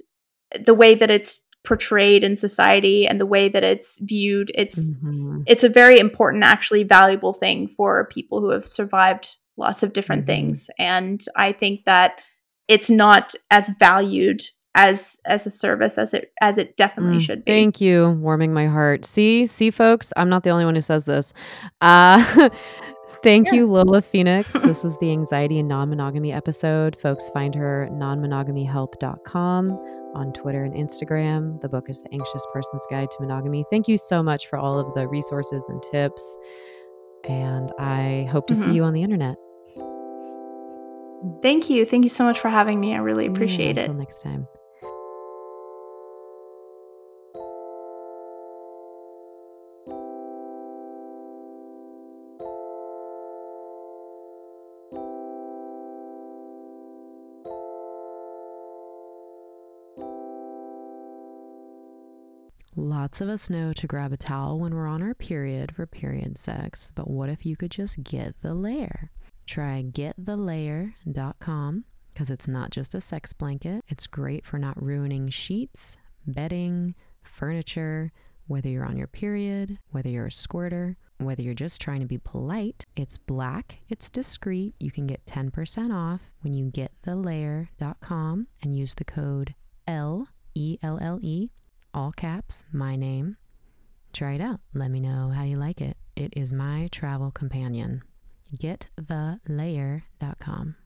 [0.58, 5.42] the way that it's portrayed in society and the way that it's viewed it's mm-hmm.
[5.46, 10.22] it's a very important actually valuable thing for people who have survived lots of different
[10.22, 10.46] mm-hmm.
[10.46, 12.20] things and i think that
[12.66, 14.40] it's not as valued
[14.74, 17.50] as as a service as it as it definitely Mm, should be.
[17.52, 19.04] Thank you, warming my heart.
[19.04, 21.32] See, see, folks, I'm not the only one who says this.
[21.80, 22.48] Uh,
[23.24, 23.54] thank Yeah.
[23.54, 24.52] you, Lola Phoenix.
[24.52, 26.96] this was the anxiety and non-monogamy episode.
[27.00, 29.70] Folks, find her nonmonogamyhelp.com
[30.14, 31.60] on Twitter and Instagram.
[31.60, 33.64] The book is The Anxious Person's Guide to Monogamy.
[33.70, 36.36] Thank you so much for all of the resources and tips.
[37.28, 38.74] And I hope to see Mhm.
[38.74, 39.36] you on the internet.
[41.42, 41.84] Thank you.
[41.84, 42.94] Thank you so much for having me.
[42.94, 43.84] I really Yeah, appreciate it.
[43.84, 44.46] Until next time.
[63.10, 66.38] Lots of us know to grab a towel when we're on our period for period
[66.38, 69.10] sex, but what if you could just get the layer?
[69.46, 71.84] Try getthelayer.com
[72.14, 73.82] because it's not just a sex blanket.
[73.88, 78.12] It's great for not ruining sheets, bedding, furniture,
[78.46, 82.18] whether you're on your period, whether you're a squirter, whether you're just trying to be
[82.18, 82.86] polite.
[82.94, 84.76] It's black, it's discreet.
[84.78, 89.56] You can get 10% off when you getthelayer.com and use the code
[89.88, 91.50] L E L L E
[91.94, 93.36] all caps, my name.
[94.12, 94.60] Try it out.
[94.74, 95.96] Let me know how you like it.
[96.16, 98.02] It is my travel companion.
[98.56, 100.76] GetTheLayer.com.